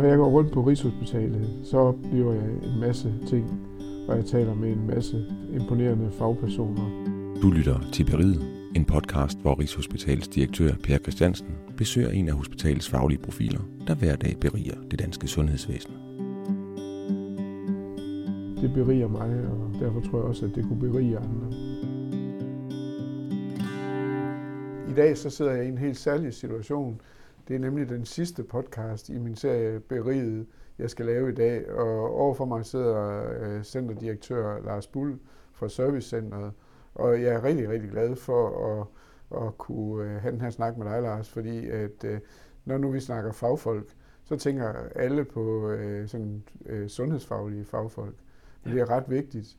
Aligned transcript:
Når 0.00 0.08
jeg 0.08 0.18
går 0.18 0.28
rundt 0.28 0.52
på 0.52 0.62
Rigshospitalet, 0.62 1.60
så 1.64 1.78
oplever 1.78 2.32
jeg 2.32 2.44
en 2.44 2.80
masse 2.80 3.14
ting, 3.26 3.60
og 4.08 4.16
jeg 4.16 4.24
taler 4.24 4.54
med 4.54 4.72
en 4.72 4.86
masse 4.86 5.26
imponerende 5.52 6.10
fagpersoner. 6.10 7.04
Du 7.42 7.50
lytter 7.50 7.80
til 7.92 8.04
Beriget, 8.04 8.42
en 8.76 8.84
podcast, 8.84 9.38
hvor 9.38 9.60
Rigshospitalets 9.60 10.28
direktør 10.28 10.72
Per 10.84 10.98
Christiansen 10.98 11.46
besøger 11.76 12.10
en 12.10 12.28
af 12.28 12.34
hospitalets 12.34 12.88
faglige 12.88 13.18
profiler, 13.18 13.60
der 13.86 13.94
hver 13.94 14.16
dag 14.16 14.36
beriger 14.40 14.74
det 14.90 14.98
danske 14.98 15.28
sundhedsvæsen. 15.28 15.92
Det 18.62 18.72
beriger 18.74 19.08
mig, 19.08 19.30
og 19.50 19.80
derfor 19.80 20.00
tror 20.00 20.18
jeg 20.18 20.28
også, 20.28 20.46
at 20.46 20.52
det 20.54 20.64
kunne 20.64 20.80
berige 20.80 21.18
andre. 21.18 21.52
I 24.90 24.92
dag 24.96 25.16
så 25.16 25.30
sidder 25.30 25.52
jeg 25.52 25.64
i 25.64 25.68
en 25.68 25.78
helt 25.78 25.96
særlig 25.96 26.34
situation. 26.34 27.00
Det 27.50 27.56
er 27.56 27.60
nemlig 27.60 27.88
den 27.88 28.04
sidste 28.04 28.44
podcast 28.44 29.08
i 29.08 29.18
min 29.18 29.36
serie 29.36 29.80
Beriget, 29.80 30.46
jeg 30.78 30.90
skal 30.90 31.06
lave 31.06 31.32
i 31.32 31.34
dag. 31.34 31.72
Og 31.72 32.14
overfor 32.14 32.44
mig 32.44 32.66
sidder 32.66 33.22
øh, 33.40 33.62
centerdirektør 33.62 34.60
Lars 34.64 34.86
Bull 34.86 35.18
fra 35.52 35.68
Servicecenteret. 35.68 36.52
Og 36.94 37.22
jeg 37.22 37.34
er 37.34 37.44
rigtig, 37.44 37.68
rigtig 37.68 37.90
glad 37.90 38.16
for 38.16 38.70
at, 38.80 38.86
at 39.46 39.58
kunne 39.58 40.04
øh, 40.04 40.20
have 40.20 40.32
den 40.32 40.40
her 40.40 40.50
snak 40.50 40.76
med 40.76 40.86
dig, 40.86 41.02
Lars, 41.02 41.30
fordi 41.30 41.68
at 41.68 42.04
øh, 42.04 42.20
når 42.64 42.78
nu 42.78 42.90
vi 42.90 43.00
snakker 43.00 43.32
fagfolk, 43.32 43.94
så 44.24 44.36
tænker 44.36 44.72
alle 44.96 45.24
på 45.24 45.74
sådan, 46.06 46.42
sundhedsfaglige 46.88 47.64
fagfolk. 47.64 48.16
Men 48.64 48.74
det 48.74 48.80
er 48.80 48.90
ret 48.90 49.10
vigtigt, 49.10 49.56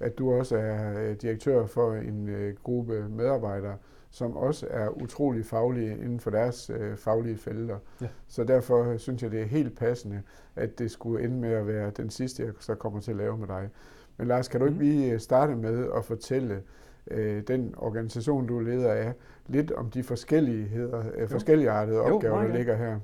at 0.00 0.18
du 0.18 0.32
også 0.32 0.56
er 0.56 1.14
direktør 1.14 1.66
for 1.66 1.94
en 1.94 2.28
gruppe 2.62 3.08
medarbejdere, 3.08 3.76
som 4.10 4.36
også 4.36 4.66
er 4.70 4.88
utrolig 4.88 5.46
faglige 5.46 5.92
inden 5.92 6.20
for 6.20 6.30
deres 6.30 6.70
øh, 6.70 6.96
faglige 6.96 7.36
felter. 7.36 7.78
Ja. 8.00 8.06
Så 8.28 8.44
derfor 8.44 8.96
synes 8.96 9.22
jeg, 9.22 9.30
det 9.30 9.40
er 9.40 9.46
helt 9.46 9.78
passende, 9.78 10.22
at 10.56 10.78
det 10.78 10.90
skulle 10.90 11.24
ende 11.24 11.36
med 11.36 11.50
at 11.50 11.66
være 11.66 11.90
den 11.90 12.10
sidste, 12.10 12.42
jeg 12.42 12.52
så 12.60 12.74
kommer 12.74 13.00
til 13.00 13.10
at 13.10 13.16
lave 13.16 13.38
med 13.38 13.46
dig. 13.46 13.68
Men 14.16 14.28
Lars, 14.28 14.48
kan 14.48 14.60
du 14.60 14.66
ikke 14.66 14.78
mhm. 14.78 14.88
lige 14.88 15.12
øh, 15.12 15.20
starte 15.20 15.56
med 15.56 15.88
at 15.96 16.04
fortælle 16.04 16.62
øh, 17.10 17.42
den 17.48 17.74
organisation, 17.76 18.46
du 18.46 18.58
leder 18.58 18.92
af, 18.92 19.12
lidt 19.46 19.72
om 19.72 19.90
de 19.90 20.02
forskelligheder, 20.02 21.04
øh, 21.14 21.28
forskelligartede 21.28 21.96
jo, 21.96 22.14
opgaver, 22.14 22.42
der 22.42 22.56
ligger 22.56 22.76
her? 22.76 22.98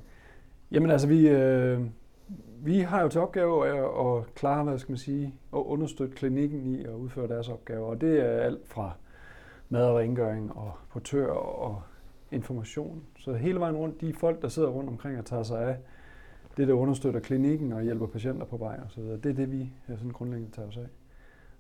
Jamen 0.71 0.91
altså, 0.91 1.09
vi, 1.09 1.29
øh, 1.29 1.81
vi 2.63 2.81
har 2.81 3.03
jo 3.03 3.09
til 3.09 3.21
opgave 3.21 3.69
at, 3.69 3.85
at 4.07 4.35
klare, 4.35 4.65
hvad 4.65 4.79
skal 4.79 4.93
man 4.93 4.99
sige, 4.99 5.35
at 5.53 5.59
understøtte 5.59 6.17
klinikken 6.17 6.67
i 6.67 6.85
at 6.85 6.91
udføre 6.91 7.29
deres 7.29 7.49
opgaver, 7.49 7.87
og 7.87 8.01
det 8.01 8.21
er 8.21 8.41
alt 8.41 8.69
fra 8.69 8.93
mad 9.69 9.85
og 9.85 9.97
rengøring 9.97 10.57
og 10.57 10.73
portør 10.91 11.31
og 11.33 11.83
information. 12.31 13.03
Så 13.19 13.33
hele 13.33 13.61
vejen 13.61 13.77
rundt, 13.77 14.01
de 14.01 14.15
folk, 14.15 14.43
der 14.43 14.49
sidder 14.49 14.69
rundt 14.69 14.91
omkring 14.91 15.19
og 15.19 15.25
tager 15.25 15.43
sig 15.43 15.69
af 15.69 15.77
det, 16.57 16.69
der 16.69 16.75
understøtter 16.75 17.21
klinikken 17.21 17.73
og 17.73 17.83
hjælper 17.83 18.07
patienter 18.07 18.47
på 18.47 18.57
vej 18.57 18.81
og 18.85 18.91
så 18.91 19.01
videre, 19.01 19.17
det 19.17 19.31
er 19.31 19.35
det, 19.35 19.53
vi 19.53 19.73
er 19.89 19.97
sådan 19.97 20.11
grundlæggende 20.11 20.57
tager 20.57 20.69
os 20.69 20.77
af. 20.77 20.87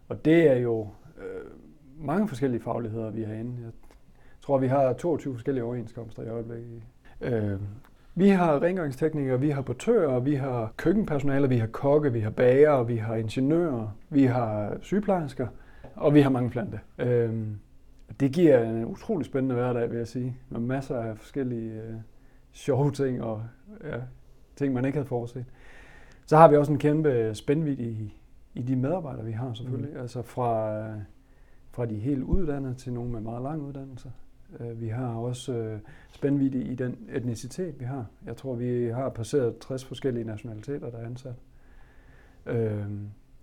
Og 0.08 0.24
det 0.24 0.50
er 0.50 0.56
jo 0.56 0.88
øh, 1.18 1.50
mange 1.98 2.28
forskellige 2.28 2.60
fagligheder, 2.60 3.10
vi 3.10 3.22
har 3.22 3.34
inde. 3.34 3.62
Jeg 3.62 3.70
tror, 4.42 4.58
vi 4.58 4.66
har 4.66 4.92
22 4.92 5.34
forskellige 5.34 5.64
overenskomster 5.64 6.22
i 6.22 6.28
øjeblikket. 6.28 6.82
Øh, 7.20 7.60
vi 8.14 8.28
har 8.28 8.62
rengøringsteknikere, 8.62 9.40
vi 9.40 9.50
har 9.50 9.62
portører, 9.62 10.20
vi 10.20 10.34
har 10.34 10.72
køkkenpersonale, 10.76 11.48
vi 11.48 11.56
har 11.56 11.66
kokke, 11.66 12.12
vi 12.12 12.20
har 12.20 12.30
bager, 12.30 12.82
vi 12.82 12.96
har 12.96 13.16
ingeniører, 13.16 13.96
vi 14.10 14.24
har 14.24 14.76
sygeplejersker, 14.80 15.46
og 15.94 16.14
vi 16.14 16.20
har 16.20 16.30
mange 16.30 16.50
plante. 16.50 16.80
Øh, 16.98 17.46
det 18.20 18.32
giver 18.32 18.62
en 18.62 18.84
utrolig 18.84 19.26
spændende 19.26 19.54
hverdag, 19.54 19.90
vil 19.90 19.98
jeg 19.98 20.08
sige. 20.08 20.36
Med 20.48 20.60
masser 20.60 20.96
af 20.96 21.18
forskellige 21.18 21.82
øh, 21.82 21.94
sjove 22.52 22.90
ting 22.90 23.22
og 23.22 23.42
ja, 23.84 24.00
ting, 24.56 24.74
man 24.74 24.84
ikke 24.84 24.96
havde 24.96 25.08
forudset. 25.08 25.44
Så 26.26 26.36
har 26.36 26.48
vi 26.48 26.56
også 26.56 26.72
en 26.72 26.78
kæmpe 26.78 27.34
spændvidt 27.34 27.80
i, 27.80 28.14
i 28.54 28.62
de 28.62 28.76
medarbejdere, 28.76 29.24
vi 29.24 29.32
har 29.32 29.54
selvfølgelig. 29.54 29.92
Mm. 29.94 30.00
Altså 30.00 30.22
fra, 30.22 30.82
fra 31.70 31.86
de 31.86 31.94
helt 31.94 32.22
uddannede 32.22 32.74
til 32.74 32.92
nogle 32.92 33.10
med 33.10 33.20
meget 33.20 33.42
lang 33.42 33.62
uddannelse. 33.62 34.12
Øh, 34.60 34.80
vi 34.80 34.88
har 34.88 35.14
også 35.14 35.52
øh, 35.52 35.78
spændvidt 36.12 36.54
i 36.54 36.74
den 36.74 36.96
etnicitet, 37.12 37.80
vi 37.80 37.84
har. 37.84 38.06
Jeg 38.26 38.36
tror, 38.36 38.54
vi 38.54 38.86
har 38.86 39.08
passeret 39.08 39.58
60 39.58 39.84
forskellige 39.84 40.24
nationaliteter, 40.24 40.90
der 40.90 40.98
er 40.98 41.06
ansat. 41.06 41.34
Øh, 42.46 42.86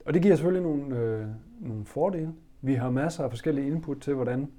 og 0.06 0.14
det 0.14 0.22
giver 0.22 0.36
selvfølgelig 0.36 0.64
nogle, 0.64 0.98
øh, 0.98 1.28
nogle 1.60 1.86
fordele. 1.86 2.34
Vi 2.62 2.74
har 2.74 2.90
masser 2.90 3.24
af 3.24 3.30
forskellige 3.30 3.68
input 3.68 4.02
til, 4.02 4.14
hvordan 4.14 4.52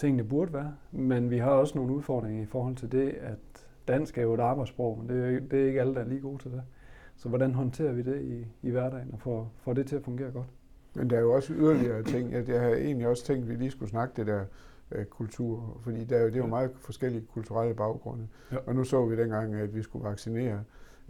tingene 0.00 0.24
burde 0.24 0.52
være, 0.52 0.74
men 0.92 1.30
vi 1.30 1.38
har 1.38 1.50
også 1.50 1.78
nogle 1.78 1.94
udfordringer 1.94 2.42
i 2.42 2.46
forhold 2.46 2.76
til 2.76 2.92
det, 2.92 3.08
at 3.10 3.38
dansk 3.88 4.18
er 4.18 4.22
jo 4.22 4.34
et 4.34 4.40
arbejdssprog, 4.40 4.98
men 4.98 5.08
det 5.08 5.34
er, 5.34 5.40
det 5.40 5.62
er 5.62 5.66
ikke 5.66 5.80
alle, 5.80 5.94
der 5.94 6.00
er 6.00 6.08
lige 6.08 6.20
gode 6.20 6.42
til 6.42 6.50
det. 6.50 6.62
Så 7.16 7.28
hvordan 7.28 7.54
håndterer 7.54 7.92
vi 7.92 8.02
det 8.02 8.22
i, 8.22 8.46
i 8.62 8.70
hverdagen 8.70 9.10
og 9.12 9.20
får, 9.20 9.52
får 9.56 9.72
det 9.72 9.86
til 9.86 9.96
at 9.96 10.02
fungere 10.02 10.30
godt? 10.30 10.46
Men 10.94 11.10
der 11.10 11.16
er 11.16 11.20
jo 11.20 11.32
også 11.32 11.52
yderligere 11.52 12.02
ting. 12.02 12.32
Jeg, 12.32 12.60
har 12.60 12.68
egentlig 12.68 13.06
også 13.06 13.24
tænkt, 13.24 13.42
at 13.42 13.48
vi 13.48 13.54
lige 13.54 13.70
skulle 13.70 13.88
snakke 13.88 14.14
det 14.16 14.26
der 14.26 14.44
øh, 14.92 15.04
kultur, 15.04 15.78
fordi 15.82 16.04
der 16.04 16.16
er 16.16 16.20
jo, 16.20 16.26
det 16.26 16.34
er 16.34 16.38
jo 16.38 16.46
meget 16.46 16.70
forskellige 16.74 17.26
kulturelle 17.26 17.74
baggrunde. 17.74 18.28
Ja. 18.52 18.56
Og 18.66 18.74
nu 18.74 18.84
så 18.84 19.06
vi 19.06 19.16
dengang, 19.16 19.54
at 19.54 19.74
vi 19.74 19.82
skulle 19.82 20.04
vaccinere, 20.04 20.60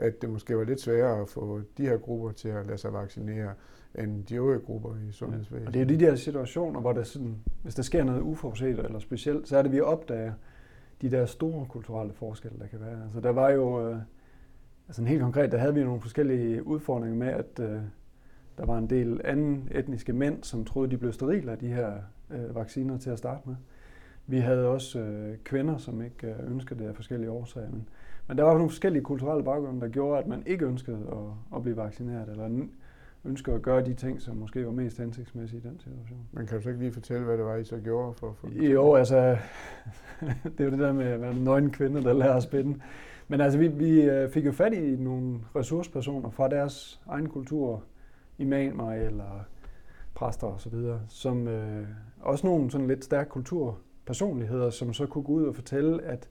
at 0.00 0.22
det 0.22 0.30
måske 0.30 0.56
var 0.56 0.64
lidt 0.64 0.80
sværere 0.80 1.20
at 1.20 1.28
få 1.28 1.60
de 1.78 1.86
her 1.86 1.96
grupper 1.96 2.32
til 2.32 2.48
at 2.48 2.66
lade 2.66 2.78
sig 2.78 2.92
vaccinere, 2.92 3.54
end 3.98 4.24
de 4.24 4.34
øvrige 4.34 4.60
grupper 4.60 4.94
i 5.08 5.12
sundhedsvæsenet. 5.12 5.62
Ja. 5.62 5.66
Og 5.66 5.74
det 5.74 5.82
er 5.82 5.86
de 5.86 6.00
der 6.00 6.16
situationer, 6.16 6.80
hvor 6.80 6.92
der 6.92 7.02
sådan, 7.02 7.36
hvis 7.62 7.74
der 7.74 7.82
sker 7.82 8.04
noget 8.04 8.20
uforudset 8.20 8.78
eller 8.78 8.98
specielt, 8.98 9.48
så 9.48 9.56
er 9.58 9.62
det, 9.62 9.72
vi 9.72 9.80
opdager 9.80 10.32
de 11.02 11.10
der 11.10 11.26
store 11.26 11.66
kulturelle 11.66 12.12
forskelle, 12.12 12.58
der 12.58 12.66
kan 12.66 12.80
være. 12.80 13.02
Altså 13.04 13.20
der 13.20 13.30
var 13.30 13.50
jo, 13.50 13.88
øh, 13.88 13.96
altså 14.88 15.04
helt 15.04 15.20
konkret, 15.22 15.52
der 15.52 15.58
havde 15.58 15.74
vi 15.74 15.84
nogle 15.84 16.00
forskellige 16.00 16.66
udfordringer 16.66 17.18
med, 17.18 17.28
at 17.28 17.60
øh, 17.60 17.80
der 18.58 18.66
var 18.66 18.78
en 18.78 18.90
del 18.90 19.20
anden 19.24 19.68
etniske 19.70 20.12
mænd, 20.12 20.42
som 20.42 20.64
troede, 20.64 20.90
de 20.90 20.98
blev 20.98 21.12
sterile 21.12 21.52
af 21.52 21.58
de 21.58 21.68
her 21.68 21.92
øh, 22.30 22.54
vacciner 22.54 22.98
til 22.98 23.10
at 23.10 23.18
starte 23.18 23.48
med. 23.48 23.56
Vi 24.26 24.38
havde 24.38 24.68
også 24.68 25.00
øh, 25.00 25.38
kvinder, 25.44 25.76
som 25.76 26.02
ikke 26.02 26.26
øh, 26.26 26.52
ønskede 26.52 26.82
det 26.82 26.88
af 26.88 26.96
forskellige 26.96 27.30
årsager. 27.30 27.70
Men, 27.70 27.88
men 28.30 28.38
der 28.38 28.44
var 28.44 28.52
nogle 28.54 28.68
forskellige 28.68 29.02
kulturelle 29.02 29.44
baggrunde, 29.44 29.80
der 29.80 29.88
gjorde, 29.88 30.18
at 30.18 30.26
man 30.26 30.42
ikke 30.46 30.66
ønskede 30.66 30.96
at, 30.96 31.56
at 31.56 31.62
blive 31.62 31.76
vaccineret, 31.76 32.28
eller 32.28 32.66
ønsker 33.24 33.54
at 33.54 33.62
gøre 33.62 33.84
de 33.84 33.94
ting, 33.94 34.20
som 34.20 34.36
måske 34.36 34.66
var 34.66 34.72
mest 34.72 34.98
hensigtsmæssige 34.98 35.62
i 35.64 35.68
den 35.68 35.80
situation. 35.80 36.18
Men 36.32 36.46
kan 36.46 36.56
du 36.56 36.62
så 36.62 36.68
ikke 36.68 36.80
lige 36.80 36.92
fortælle, 36.92 37.24
hvad 37.24 37.36
det 37.36 37.44
var, 37.44 37.56
I 37.56 37.64
så 37.64 37.76
gjorde 37.76 38.14
for 38.14 38.28
at 38.28 38.36
få 38.36 38.48
Jo, 38.48 38.94
altså, 38.94 39.16
det 40.44 40.60
er 40.60 40.64
jo 40.64 40.70
det 40.70 40.78
der 40.78 40.92
med 40.92 41.06
at 41.06 41.20
være 41.20 41.34
nøgen 41.34 41.70
kvinde, 41.70 42.02
der 42.02 42.12
lærer 42.12 42.34
at 42.34 42.42
spænde. 42.42 42.80
Men 43.28 43.40
altså, 43.40 43.58
vi, 43.58 43.68
vi 43.68 44.02
øh, 44.02 44.30
fik 44.30 44.46
jo 44.46 44.52
fat 44.52 44.72
i 44.72 44.96
nogle 44.96 45.38
ressourcepersoner 45.56 46.30
fra 46.30 46.48
deres 46.48 47.00
egen 47.06 47.28
kultur, 47.28 47.82
imamer 48.38 48.92
eller 48.92 49.44
præster 50.14 50.46
osv., 50.46 50.74
som 51.08 51.48
øh, 51.48 51.86
også 52.20 52.46
nogle 52.46 52.70
sådan 52.70 52.86
lidt 52.86 53.04
stærke 53.04 53.30
kulturpersonligheder, 53.30 54.70
som 54.70 54.92
så 54.92 55.06
kunne 55.06 55.24
gå 55.24 55.32
ud 55.32 55.44
og 55.44 55.54
fortælle, 55.54 56.02
at 56.02 56.28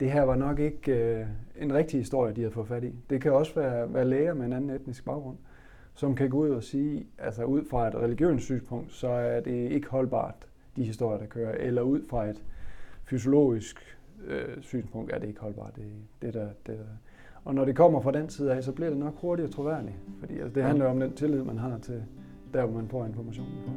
det 0.00 0.10
her 0.10 0.22
var 0.22 0.36
nok 0.36 0.58
ikke 0.58 0.92
øh, 0.92 1.26
en 1.60 1.74
rigtig 1.74 2.00
historie, 2.00 2.34
de 2.34 2.40
havde 2.40 2.54
fået 2.54 2.68
fat 2.68 2.84
i. 2.84 2.94
Det 3.10 3.20
kan 3.20 3.32
også 3.32 3.54
være, 3.54 3.94
være 3.94 4.08
læger 4.08 4.34
med 4.34 4.46
en 4.46 4.52
anden 4.52 4.70
etnisk 4.70 5.04
baggrund, 5.04 5.36
som 5.94 6.14
kan 6.14 6.30
gå 6.30 6.38
ud 6.38 6.50
og 6.50 6.62
sige, 6.62 7.06
altså 7.18 7.44
ud 7.44 7.64
fra 7.70 7.88
et 7.88 7.94
religiøst 7.94 8.44
synspunkt, 8.44 8.92
så 8.92 9.08
er 9.08 9.40
det 9.40 9.70
ikke 9.70 9.88
holdbart, 9.88 10.46
de 10.76 10.84
historier, 10.84 11.18
der 11.18 11.26
kører, 11.26 11.52
eller 11.52 11.82
ud 11.82 12.02
fra 12.08 12.26
et 12.26 12.44
fysiologisk 13.04 13.98
øh, 14.26 14.62
synspunkt 14.62 15.12
er 15.12 15.18
det 15.18 15.28
ikke 15.28 15.40
holdbart. 15.40 15.76
Det, 15.76 15.84
det 16.22 16.34
der, 16.34 16.48
det 16.66 16.78
der. 16.78 16.84
Og 17.44 17.54
når 17.54 17.64
det 17.64 17.76
kommer 17.76 18.00
fra 18.00 18.12
den 18.12 18.28
side 18.28 18.52
af, 18.54 18.64
så 18.64 18.72
bliver 18.72 18.90
det 18.90 18.98
nok 18.98 19.20
hurtigt 19.20 19.48
og 19.48 19.54
troværdigt. 19.54 19.94
Fordi 20.20 20.34
altså, 20.34 20.54
det 20.54 20.62
handler 20.62 20.86
om 20.86 21.00
den 21.00 21.12
tillid, 21.12 21.42
man 21.42 21.58
har 21.58 21.78
til 21.78 22.02
der, 22.54 22.66
hvor 22.66 22.80
man 22.80 22.88
får 22.88 23.06
informationen 23.06 23.52
fra. 23.64 23.72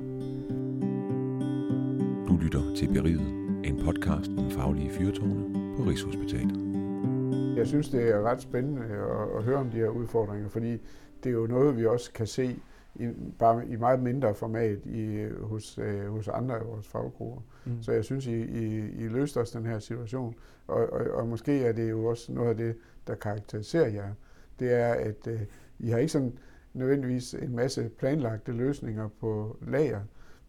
Du 2.27 2.37
lytter 2.41 2.75
til 2.75 2.87
Beriget, 2.93 3.27
en 3.63 3.79
podcast 3.85 4.31
om 4.37 4.51
faglige 4.51 4.89
fyrtårne 4.89 5.56
på 5.77 5.83
Rigshospitalet. 5.83 6.57
Jeg 7.57 7.67
synes, 7.67 7.89
det 7.89 8.09
er 8.09 8.21
ret 8.21 8.41
spændende 8.41 8.81
at, 8.81 9.37
at 9.37 9.43
høre 9.43 9.57
om 9.57 9.69
de 9.69 9.77
her 9.77 9.87
udfordringer, 9.87 10.49
fordi 10.49 10.71
det 11.23 11.29
er 11.29 11.33
jo 11.33 11.47
noget, 11.47 11.77
vi 11.77 11.85
også 11.85 12.11
kan 12.13 12.27
se 12.27 12.59
i, 12.95 13.09
bare 13.39 13.67
i 13.67 13.75
meget 13.75 13.99
mindre 13.99 14.35
format 14.35 14.85
i, 14.85 15.27
hos, 15.41 15.77
øh, 15.77 16.07
hos 16.07 16.27
andre 16.27 16.55
af 16.55 16.65
vores 16.65 16.87
faggrupper. 16.87 17.41
Mm. 17.65 17.81
Så 17.81 17.91
jeg 17.91 18.03
synes, 18.03 18.27
I, 18.27 18.41
I, 18.41 18.77
I 18.77 19.07
løste 19.07 19.39
også 19.39 19.59
den 19.59 19.67
her 19.67 19.79
situation. 19.79 20.35
Og, 20.67 20.93
og, 20.93 21.07
og 21.11 21.27
måske 21.27 21.63
er 21.63 21.71
det 21.71 21.89
jo 21.89 22.05
også 22.05 22.31
noget 22.31 22.49
af 22.49 22.57
det, 22.57 22.75
der 23.07 23.15
karakteriserer 23.15 23.87
jer. 23.87 24.09
Det 24.59 24.73
er, 24.73 24.93
at 24.93 25.27
øh, 25.27 25.41
I 25.79 25.89
har 25.89 25.97
ikke 25.97 26.11
sådan 26.11 26.37
nødvendigvis 26.73 27.33
en 27.33 27.55
masse 27.55 27.89
planlagte 27.97 28.51
løsninger 28.51 29.09
på 29.19 29.57
lager, 29.67 30.01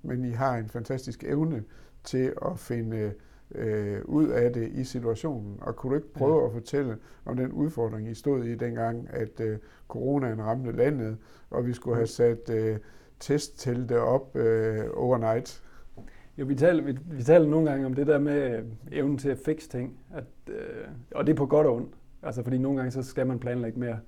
men 0.03 0.25
I 0.25 0.31
har 0.31 0.57
en 0.57 0.69
fantastisk 0.69 1.25
evne 1.25 1.65
til 2.05 2.33
at 2.47 2.59
finde 2.59 3.13
øh, 3.55 4.01
ud 4.05 4.29
af 4.29 4.53
det 4.53 4.69
i 4.69 4.85
situationen. 4.85 5.59
Og 5.61 5.77
kunne 5.77 5.91
du 5.91 5.97
ikke 5.97 6.13
prøve 6.13 6.41
ja. 6.41 6.47
at 6.47 6.53
fortælle 6.53 6.97
om 7.25 7.37
den 7.37 7.53
udfordring, 7.53 8.09
I 8.09 8.15
stod 8.15 8.45
i 8.45 8.55
dengang, 8.55 9.09
at 9.11 9.41
øh, 9.41 9.59
coronaen 9.89 10.43
ramte 10.43 10.73
landet, 10.73 11.17
og 11.51 11.67
vi 11.67 11.73
skulle 11.73 11.97
have 11.97 12.07
sat 12.07 12.51
øh, 12.51 12.79
testtelte 13.21 14.01
op 14.01 14.37
øh, 14.37 14.85
overnight? 14.95 15.63
Jo, 16.39 16.45
vi 16.45 16.55
taler, 16.55 16.83
vi, 16.83 16.99
vi 17.11 17.23
taler 17.23 17.49
nogle 17.49 17.71
gange 17.71 17.87
om 17.87 17.95
det 17.95 18.07
der 18.07 18.19
med 18.19 18.65
evnen 18.93 19.19
til 19.19 19.29
at 19.29 19.39
fikse 19.39 19.69
ting, 19.69 19.99
at, 20.15 20.55
øh, 20.55 20.85
og 21.15 21.27
det 21.27 21.33
er 21.33 21.37
på 21.37 21.47
godt 21.47 21.67
og 21.67 21.75
ondt. 21.75 21.95
Altså 22.23 22.43
fordi 22.43 22.59
nogle 22.59 22.79
gange 22.79 22.91
så 22.91 23.03
skal 23.03 23.27
man 23.27 23.39
planlægge 23.39 23.81
mere. 23.81 23.99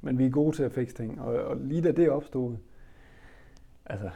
Men 0.00 0.18
vi 0.18 0.26
er 0.26 0.30
gode 0.30 0.56
til 0.56 0.62
at 0.62 0.72
fikse 0.72 0.96
ting. 0.96 1.20
Og, 1.20 1.34
og 1.34 1.56
lige 1.56 1.82
da 1.82 1.92
det 1.92 2.10
opstod, 2.10 2.56
altså 3.86 4.06
øh, 4.06 4.12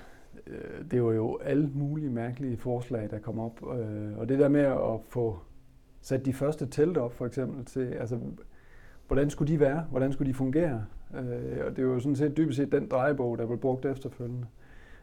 Øh, 0.47 0.91
det 0.91 1.03
var 1.03 1.13
jo 1.13 1.39
alle 1.45 1.71
mulige 1.75 2.11
mærkelige 2.11 2.57
forslag, 2.57 3.11
der 3.11 3.19
kom 3.19 3.39
op. 3.39 3.63
Øh, 3.79 4.19
og 4.19 4.29
det 4.29 4.39
der 4.39 4.49
med 4.49 4.61
at 4.61 5.01
få 5.09 5.39
sat 6.01 6.27
de 6.27 6.33
første 6.33 6.67
telte 6.67 6.99
op, 6.99 7.13
for 7.13 7.27
eksempel, 7.27 7.65
til, 7.65 7.81
altså, 7.81 8.19
hvordan 9.07 9.31
skulle 9.31 9.53
de 9.53 9.61
være? 9.61 9.85
Hvordan 9.91 10.13
skulle 10.13 10.29
de 10.29 10.35
fungere? 10.35 10.85
Øh, 11.15 11.67
og 11.67 11.77
det 11.77 11.87
var 11.87 11.93
jo 11.93 12.01
sådan 12.01 12.17
set 12.17 12.37
dybest 12.37 12.57
set 12.57 12.73
den 12.73 12.89
drejebog, 12.89 13.39
der 13.39 13.47
blev 13.47 13.59
brugt 13.59 13.85
efterfølgende. 13.85 14.47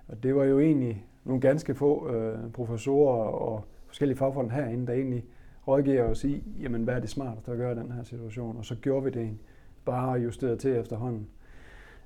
Og 0.08 0.24
det 0.24 0.36
var 0.36 0.44
jo 0.44 0.60
egentlig 0.60 1.06
nogle 1.24 1.42
ganske 1.42 1.76
få 1.76 2.14
øh, 2.14 2.52
professorer 2.52 3.28
og 3.28 3.66
forskellige 3.88 4.18
fagfolk 4.18 4.52
herinde, 4.52 4.88
der 4.88 4.94
egentlig 4.94 5.26
rådgiver 5.68 6.04
os 6.04 6.24
i, 6.24 6.44
jamen 6.62 6.84
hvad 6.84 6.96
er 6.96 7.00
det 7.00 7.10
smarteste 7.10 7.52
at 7.52 7.58
gøre 7.58 7.72
i 7.72 7.76
den 7.76 7.92
her 7.92 8.04
situation? 8.04 8.58
Og 8.58 8.66
så 8.66 8.76
gjorde 8.76 9.04
vi 9.04 9.10
det 9.10 9.22
egentlig. 9.22 9.42
Bare 9.86 10.12
justeret 10.12 10.60
til 10.60 10.72
efterhånden. 10.72 11.28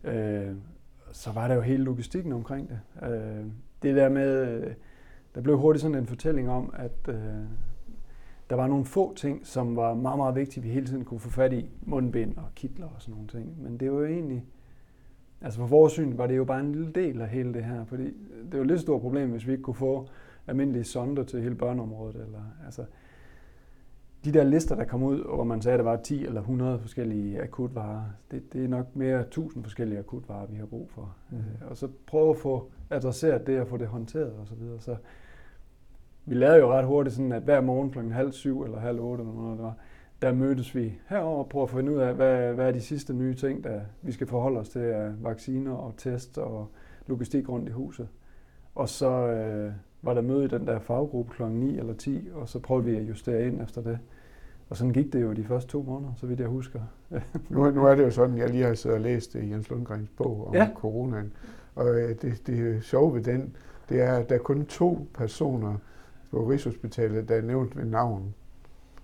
Øh, 0.04 0.52
så 1.12 1.32
var 1.32 1.48
der 1.48 1.56
jo 1.56 1.62
hele 1.62 1.84
logistikken 1.84 2.34
omkring 2.34 2.70
det. 2.70 3.08
Øh, 3.10 3.46
det 3.84 3.96
der 3.96 4.10
med, 4.10 4.48
øh, 4.48 4.74
der 5.36 5.42
blev 5.42 5.58
hurtigt 5.58 5.82
sådan 5.82 5.98
en 5.98 6.08
fortælling 6.08 6.50
om, 6.50 6.74
at 6.78 7.10
øh, 7.10 7.16
der 8.50 8.56
var 8.56 8.68
nogle 8.68 8.86
få 8.86 9.16
ting, 9.16 9.48
som 9.48 9.76
var 9.76 9.94
meget, 9.94 10.18
meget 10.18 10.36
vigtige, 10.36 10.64
vi 10.64 10.70
hele 10.70 10.86
tiden 10.86 11.06
kunne 11.06 11.20
få 11.20 11.30
fat 11.30 11.54
i. 11.54 11.70
Mundbind 11.82 12.38
og 12.38 12.44
kitler 12.56 12.86
og 12.86 13.02
sådan 13.02 13.14
nogle 13.14 13.28
ting. 13.28 13.64
Men 13.64 13.78
det 13.78 13.92
var 13.92 14.00
jo 14.00 14.06
egentlig, 14.06 14.46
altså 15.42 15.60
for 15.60 15.68
vores 15.68 15.94
syn 15.94 16.18
var 16.18 16.28
det 16.28 16.38
jo 16.38 16.46
bare 16.46 16.60
en 16.60 16.72
lille 16.72 16.92
del 16.92 17.22
af 17.22 17.30
hele 17.30 17.54
det 17.54 17.64
her, 17.64 17.86
fordi 17.86 18.04
det 18.52 18.54
var 18.54 18.62
et 18.62 18.68
lidt 18.68 18.82
stort 18.82 19.02
problem, 19.02 19.32
hvis 19.32 19.48
vi 19.48 19.52
ikke 19.52 19.64
kunne 19.64 19.76
få 19.76 20.08
almindelige 20.48 20.84
sonder 20.84 21.24
til 21.24 21.42
hele 21.42 21.56
børneområdet. 21.56 22.16
Eller, 22.16 22.42
altså, 22.66 22.86
de 24.28 24.34
der 24.34 24.44
lister, 24.44 24.76
der 24.76 24.84
kom 24.84 25.04
ud, 25.04 25.24
hvor 25.24 25.44
man 25.44 25.62
sagde, 25.62 25.74
at 25.74 25.80
der 25.80 25.92
var 25.92 25.98
10 25.98 26.26
eller 26.26 26.42
100 26.42 26.80
forskellige 26.80 27.42
akutvarer, 27.42 28.04
det, 28.32 28.54
det 28.54 28.64
er 28.64 28.68
nok 28.68 28.96
mere 28.96 29.22
1000 29.22 29.64
forskellige 29.64 30.00
akutvarer, 30.00 30.46
vi 30.46 30.56
har 30.56 30.66
brug 30.66 30.90
for. 30.92 31.16
Mm. 31.30 31.38
Og 31.70 31.78
så 31.78 31.88
prøve 32.08 32.30
at 32.30 32.38
få 32.38 32.72
adresseret 32.90 33.48
det 33.48 33.62
og 33.62 33.68
få 33.68 33.78
det 33.78 33.88
håndteret 33.88 34.34
osv. 34.42 34.48
Så, 34.48 34.56
videre. 34.56 34.80
så 34.80 34.96
vi 36.26 36.36
lavede 36.36 36.60
jo 36.60 36.72
ret 36.72 36.86
hurtigt 36.86 37.16
sådan, 37.16 37.32
at 37.32 37.44
hver 37.44 37.62
morgen 37.62 37.92
kl. 37.92 38.00
halv 38.00 38.32
syv 38.32 38.62
eller 38.62 38.80
halv 38.80 39.00
otte, 39.00 39.22
eller 39.22 39.36
noget, 39.36 39.58
det 39.58 39.66
var, 39.66 39.76
der 40.22 40.34
mødtes 40.34 40.76
vi 40.76 41.00
herover 41.10 41.44
og 41.44 41.50
prøve 41.50 41.64
at 41.64 41.70
finde 41.70 41.92
ud 41.92 41.98
af, 41.98 42.14
hvad, 42.16 42.54
hvad 42.54 42.68
er 42.68 42.72
de 42.72 42.82
sidste 42.82 43.14
nye 43.14 43.34
ting, 43.34 43.64
der 43.64 43.82
vi 44.02 44.12
skal 44.12 44.28
forholde 44.28 44.60
os 44.60 44.70
til 44.70 44.80
af 44.80 45.24
vacciner 45.24 45.74
og 45.74 45.94
test 45.98 46.38
og 46.38 46.72
logistik 47.08 47.50
rundt 47.50 47.70
i 47.70 47.72
huset. 47.72 48.08
Og 48.76 48.90
så 48.90 49.10
øh, 49.10 49.72
var 50.02 50.14
der 50.14 50.22
møde 50.22 50.46
i 50.46 50.48
den 50.48 50.68
der 50.68 50.80
faggruppe 50.80 51.34
kl. 51.34 51.44
9 51.44 51.78
eller 51.78 51.94
10, 51.94 52.30
og 52.34 52.50
så 52.50 52.60
prøvede 52.60 52.86
vi 52.86 52.96
at 52.96 53.10
justere 53.10 53.48
ind 53.48 53.62
efter 53.62 53.82
det. 53.82 54.00
Og 54.70 54.78
sådan 54.78 54.94
gik 54.94 55.14
det 55.14 55.22
jo 55.22 55.34
de 55.34 55.44
første 55.44 55.72
to 55.72 55.82
måneder, 55.82 56.14
så 56.16 56.28
vidt 56.28 56.40
jeg 56.40 56.48
husker. 56.48 56.80
nu, 57.50 57.72
nu 57.72 57.86
er 57.86 57.96
det 57.96 58.04
jo 58.04 58.12
sådan, 58.12 58.38
jeg 58.38 58.50
lige 58.50 58.64
har 58.64 58.74
siddet 58.74 58.96
og 58.98 59.02
læst 59.02 59.36
i 59.36 59.52
Jens 59.52 59.70
Lundgrens 59.70 60.10
bog 60.18 60.48
om 60.48 60.56
ja. 60.56 60.70
coronaen. 60.76 61.34
Og 61.76 62.00
øh, 62.00 62.22
det, 62.22 62.48
det 62.48 62.84
sjove 62.84 63.16
ved 63.16 63.24
den, 63.24 63.56
det 63.90 64.02
er, 64.02 64.14
at 64.14 64.30
der 64.30 64.36
er 64.36 64.40
kun 64.40 64.66
to 64.66 65.08
personer 65.14 65.76
på 66.32 66.50
Rigshospitalet, 66.50 67.30
der 67.30 67.36
er 67.36 67.42
nævnt 67.42 67.78
ved 67.78 67.86
navn. 67.86 68.34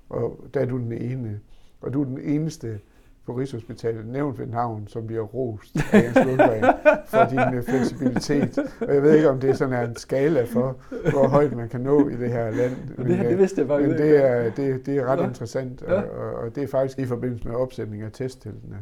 Og 0.10 0.40
der 0.54 0.60
er 0.60 0.66
du 0.66 0.78
den 0.78 0.92
ene. 0.92 1.40
Og 1.82 1.94
du 1.94 2.02
er 2.02 2.06
den 2.06 2.20
eneste 2.20 2.80
på 3.26 3.34
Rigshospitalet 3.34 4.06
nævnt 4.06 4.40
ved 4.40 4.48
navn, 4.48 4.88
som 4.88 5.08
bliver 5.08 5.22
rost 5.22 5.76
af 5.94 6.04
Jens 6.04 6.26
Lundgren 6.26 6.64
for 7.06 7.26
din 7.30 7.58
uh, 7.58 7.64
fleksibilitet. 7.64 8.58
Og 8.82 8.94
jeg 8.94 9.04
ved 9.04 9.16
ikke, 9.16 9.30
om 9.30 9.40
det 9.40 9.58
sådan 9.58 9.74
er 9.74 9.88
en 9.88 9.96
skala 9.96 10.44
for, 10.44 10.78
hvor 11.12 11.28
højt 11.28 11.56
man 11.56 11.70
kan 11.70 11.82
nå 11.82 12.10
i 12.10 12.16
det 12.16 12.30
her 12.30 12.52
land. 12.52 12.72
Men, 12.98 13.08
det, 13.08 13.20
det 13.20 13.38
vidste 13.38 13.62
jeg 13.62 13.68
faktisk 13.68 13.90
Men 13.90 13.98
det 13.98 14.26
er, 14.26 14.52
det, 14.52 14.86
det 14.86 14.98
er 14.98 15.06
ret 15.06 15.20
ja. 15.20 15.28
interessant, 15.28 15.84
ja. 15.88 16.02
og, 16.02 16.34
og 16.34 16.56
det 16.56 16.64
er 16.64 16.68
faktisk 16.68 17.00
i 17.00 17.06
forbindelse 17.06 17.48
med 17.48 17.56
opsætning 17.56 18.04
af 18.04 18.12
testteltene. 18.12 18.78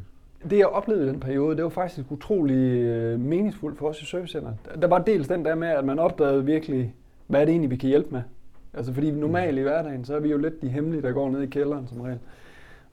Det 0.49 0.57
jeg 0.57 0.67
oplevede 0.67 1.05
i 1.05 1.09
den 1.09 1.19
periode, 1.19 1.55
det 1.55 1.63
var 1.63 1.69
faktisk 1.69 2.11
utrolig 2.11 2.81
øh, 2.81 3.19
meningsfuldt 3.19 3.77
for 3.77 3.87
os 3.87 4.01
i 4.01 4.05
servicecenteret. 4.05 4.55
Der 4.81 4.87
var 4.87 4.99
dels 4.99 5.27
den 5.27 5.45
der 5.45 5.55
med, 5.55 5.67
at 5.67 5.85
man 5.85 5.99
opdagede 5.99 6.45
virkelig, 6.45 6.95
hvad 7.27 7.41
er 7.41 7.45
det 7.45 7.51
egentlig, 7.51 7.71
vi 7.71 7.75
kan 7.75 7.89
hjælpe 7.89 8.09
med. 8.11 8.21
Altså 8.73 8.93
fordi 8.93 9.11
normalt 9.11 9.57
i 9.57 9.61
hverdagen, 9.61 10.05
så 10.05 10.15
er 10.15 10.19
vi 10.19 10.29
jo 10.29 10.37
lidt 10.37 10.61
de 10.61 10.69
hemmelige, 10.69 11.01
der 11.01 11.11
går 11.11 11.29
ned 11.29 11.41
i 11.41 11.45
kælderen 11.45 11.87
som 11.87 12.01
regel. 12.01 12.19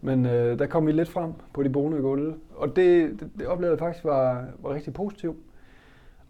Men 0.01 0.27
øh, 0.27 0.59
der 0.59 0.67
kom 0.67 0.87
vi 0.87 0.93
lidt 0.93 1.09
frem 1.09 1.33
på 1.55 1.63
de 1.63 1.71
bonede 1.71 2.03
gulve, 2.03 2.35
og 2.57 2.77
det, 2.77 3.21
det, 3.21 3.31
det 3.39 3.47
oplevede 3.47 3.73
jeg 3.73 3.79
faktisk 3.79 4.05
var, 4.05 4.47
var 4.59 4.75
rigtig 4.75 4.93
positivt. 4.93 5.37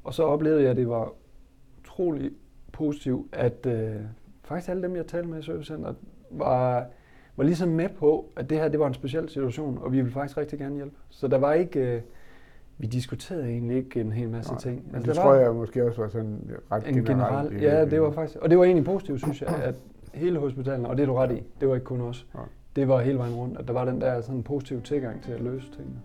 Og 0.04 0.14
så 0.14 0.22
oplevede 0.22 0.62
jeg, 0.62 0.70
at 0.70 0.76
det 0.76 0.88
var 0.88 1.12
utrolig 1.80 2.30
positivt, 2.72 3.26
at 3.32 3.66
øh, 3.66 3.94
faktisk 4.44 4.70
alle 4.70 4.82
dem, 4.82 4.96
jeg 4.96 5.06
talte 5.06 5.28
med 5.28 5.38
i 5.38 5.42
servicecenteret, 5.42 5.96
var, 6.30 6.86
var 7.36 7.44
ligesom 7.44 7.68
med 7.68 7.88
på, 7.88 8.32
at 8.36 8.50
det 8.50 8.58
her 8.58 8.68
det 8.68 8.80
var 8.80 8.86
en 8.86 8.94
speciel 8.94 9.28
situation, 9.28 9.78
og 9.82 9.92
vi 9.92 9.96
ville 9.96 10.12
faktisk 10.12 10.38
rigtig 10.38 10.58
gerne 10.58 10.76
hjælpe. 10.76 10.96
Så 11.08 11.28
der 11.28 11.38
var 11.38 11.52
ikke... 11.52 11.80
Øh, 11.80 12.00
vi 12.80 12.86
diskuterede 12.86 13.48
egentlig 13.48 13.76
ikke 13.76 14.00
en 14.00 14.12
hel 14.12 14.28
masse 14.28 14.50
Nej, 14.52 14.60
ting. 14.60 14.86
Men 14.86 14.94
altså, 14.94 15.12
det 15.12 15.20
tror 15.20 15.34
jeg 15.34 15.54
måske 15.54 15.86
også 15.86 16.00
var 16.00 16.08
sådan 16.08 16.50
ret 16.72 16.88
en 16.88 17.04
generelt. 17.04 17.62
Ja, 17.62 17.84
det 17.84 18.02
var 18.02 18.10
faktisk, 18.10 18.38
og 18.38 18.50
det 18.50 18.58
var 18.58 18.64
egentlig 18.64 18.84
positivt, 18.84 19.20
synes 19.20 19.42
jeg, 19.42 19.48
at 19.48 19.74
hele 20.14 20.38
hospitalen, 20.38 20.86
og 20.86 20.96
det 20.96 21.02
er 21.02 21.06
du 21.06 21.14
ret 21.14 21.32
i, 21.32 21.42
det 21.60 21.68
var 21.68 21.74
ikke 21.74 21.84
kun 21.84 22.00
os, 22.00 22.26
Nej. 22.34 22.44
Det 22.76 22.88
var 22.88 23.00
hele 23.00 23.18
vejen 23.18 23.34
rundt, 23.34 23.58
at 23.58 23.66
der 23.66 23.72
var 23.72 23.84
den 23.84 24.00
der 24.00 24.20
sådan 24.20 24.42
positive 24.42 24.80
tilgang 24.80 25.22
til 25.22 25.32
at 25.32 25.40
løse 25.40 25.66
tingene. 25.70 26.00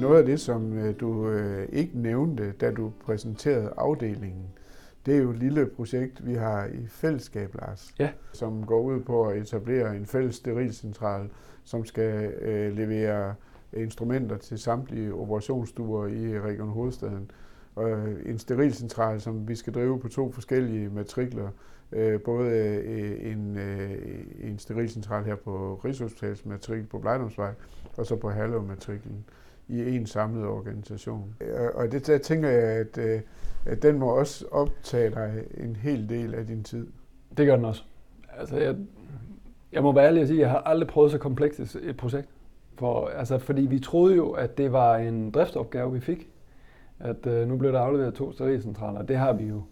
Noget 0.00 0.18
af 0.18 0.24
det, 0.24 0.40
som 0.40 0.72
øh, 0.72 1.00
du 1.00 1.28
øh, 1.28 1.68
ikke 1.72 1.98
nævnte, 1.98 2.52
da 2.52 2.70
du 2.70 2.92
præsenterede 3.04 3.72
afdelingen, 3.76 4.46
det 5.06 5.16
er 5.16 5.18
jo 5.18 5.30
et 5.30 5.38
lille 5.38 5.66
projekt, 5.66 6.26
vi 6.26 6.34
har 6.34 6.66
i 6.66 6.86
fællesskab, 6.86 7.54
Lars, 7.54 7.94
ja. 7.98 8.10
som 8.32 8.66
går 8.66 8.80
ud 8.80 9.00
på 9.00 9.24
at 9.24 9.38
etablere 9.38 9.96
en 9.96 10.06
fælles 10.06 10.34
sterilcentral, 10.34 11.30
som 11.64 11.84
skal 11.84 12.32
øh, 12.40 12.76
levere 12.76 13.34
instrumenter 13.72 14.36
til 14.36 14.58
samtlige 14.58 15.14
operationsstuer 15.14 16.06
i 16.06 16.40
Region 16.40 16.68
Hovedstaden. 16.68 17.30
Og 17.74 17.90
en 18.26 18.38
sterilcentral, 18.38 19.20
som 19.20 19.48
vi 19.48 19.54
skal 19.54 19.72
drive 19.72 20.00
på 20.00 20.08
to 20.08 20.32
forskellige 20.32 20.88
matrikler. 20.88 21.48
Øh, 21.92 22.20
både 22.20 22.50
øh, 22.50 23.32
en, 23.32 23.58
øh, 23.58 23.90
en 24.40 24.58
sterilcentral 24.58 25.24
her 25.24 25.36
på 25.36 25.80
Rigshospitalets 25.84 26.46
matrikel 26.46 26.86
på 26.86 26.98
Blejdomsvej, 26.98 27.52
og 27.96 28.06
så 28.06 28.16
på 28.16 28.30
Herlev-matriklen 28.30 29.24
i 29.68 29.96
en 29.96 30.06
samlet 30.06 30.46
organisation. 30.46 31.34
Øh, 31.40 31.68
og 31.74 31.92
det 31.92 32.06
der 32.06 32.18
tænker 32.18 32.48
jeg, 32.48 32.62
at, 32.62 32.98
øh, 32.98 33.20
at 33.66 33.82
den 33.82 33.98
må 33.98 34.06
også 34.06 34.44
optage 34.50 35.10
dig 35.10 35.44
en 35.56 35.76
hel 35.76 36.08
del 36.08 36.34
af 36.34 36.46
din 36.46 36.64
tid. 36.64 36.86
Det 37.36 37.46
gør 37.46 37.56
den 37.56 37.64
også. 37.64 37.82
Altså, 38.38 38.56
jeg, 38.56 38.76
jeg 39.72 39.82
må 39.82 39.92
være 39.92 40.06
ærlig 40.06 40.22
og 40.22 40.28
sige, 40.28 40.38
at 40.38 40.42
jeg 40.42 40.50
har 40.50 40.58
aldrig 40.58 40.88
prøvet 40.88 41.10
så 41.10 41.18
komplekst 41.18 41.76
et 41.76 41.96
projekt. 41.96 42.28
For, 42.78 43.06
altså, 43.06 43.38
fordi 43.38 43.62
vi 43.62 43.78
troede 43.78 44.16
jo, 44.16 44.30
at 44.30 44.58
det 44.58 44.72
var 44.72 44.96
en 44.96 45.30
driftsopgave, 45.30 45.92
vi 45.92 46.00
fik. 46.00 46.28
At 47.00 47.26
øh, 47.26 47.48
nu 47.48 47.56
blev 47.56 47.72
der 47.72 47.80
afleveret 47.80 48.14
to 48.14 48.32
sterilcentraler. 48.32 49.02
Det 49.02 49.16
har 49.16 49.32
vi 49.32 49.44
jo 49.44 49.62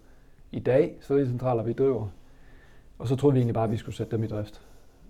i 0.55 0.59
dag, 0.59 0.97
sterilcentraler, 1.01 1.63
vi 1.63 1.73
driver. 1.73 2.09
Og 2.99 3.09
så 3.09 3.17
troede 3.17 3.35
vi 3.35 3.39
egentlig 3.39 3.55
bare, 3.55 3.65
at 3.65 3.71
vi 3.71 3.77
skulle 3.77 3.95
sætte 3.95 4.17
dem 4.17 4.25
i 4.25 4.27
drift. 4.27 4.63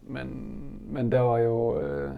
Men, 0.02 0.28
men 0.86 1.12
der 1.12 1.20
var 1.20 1.38
jo... 1.38 1.80
Øh, 1.80 2.10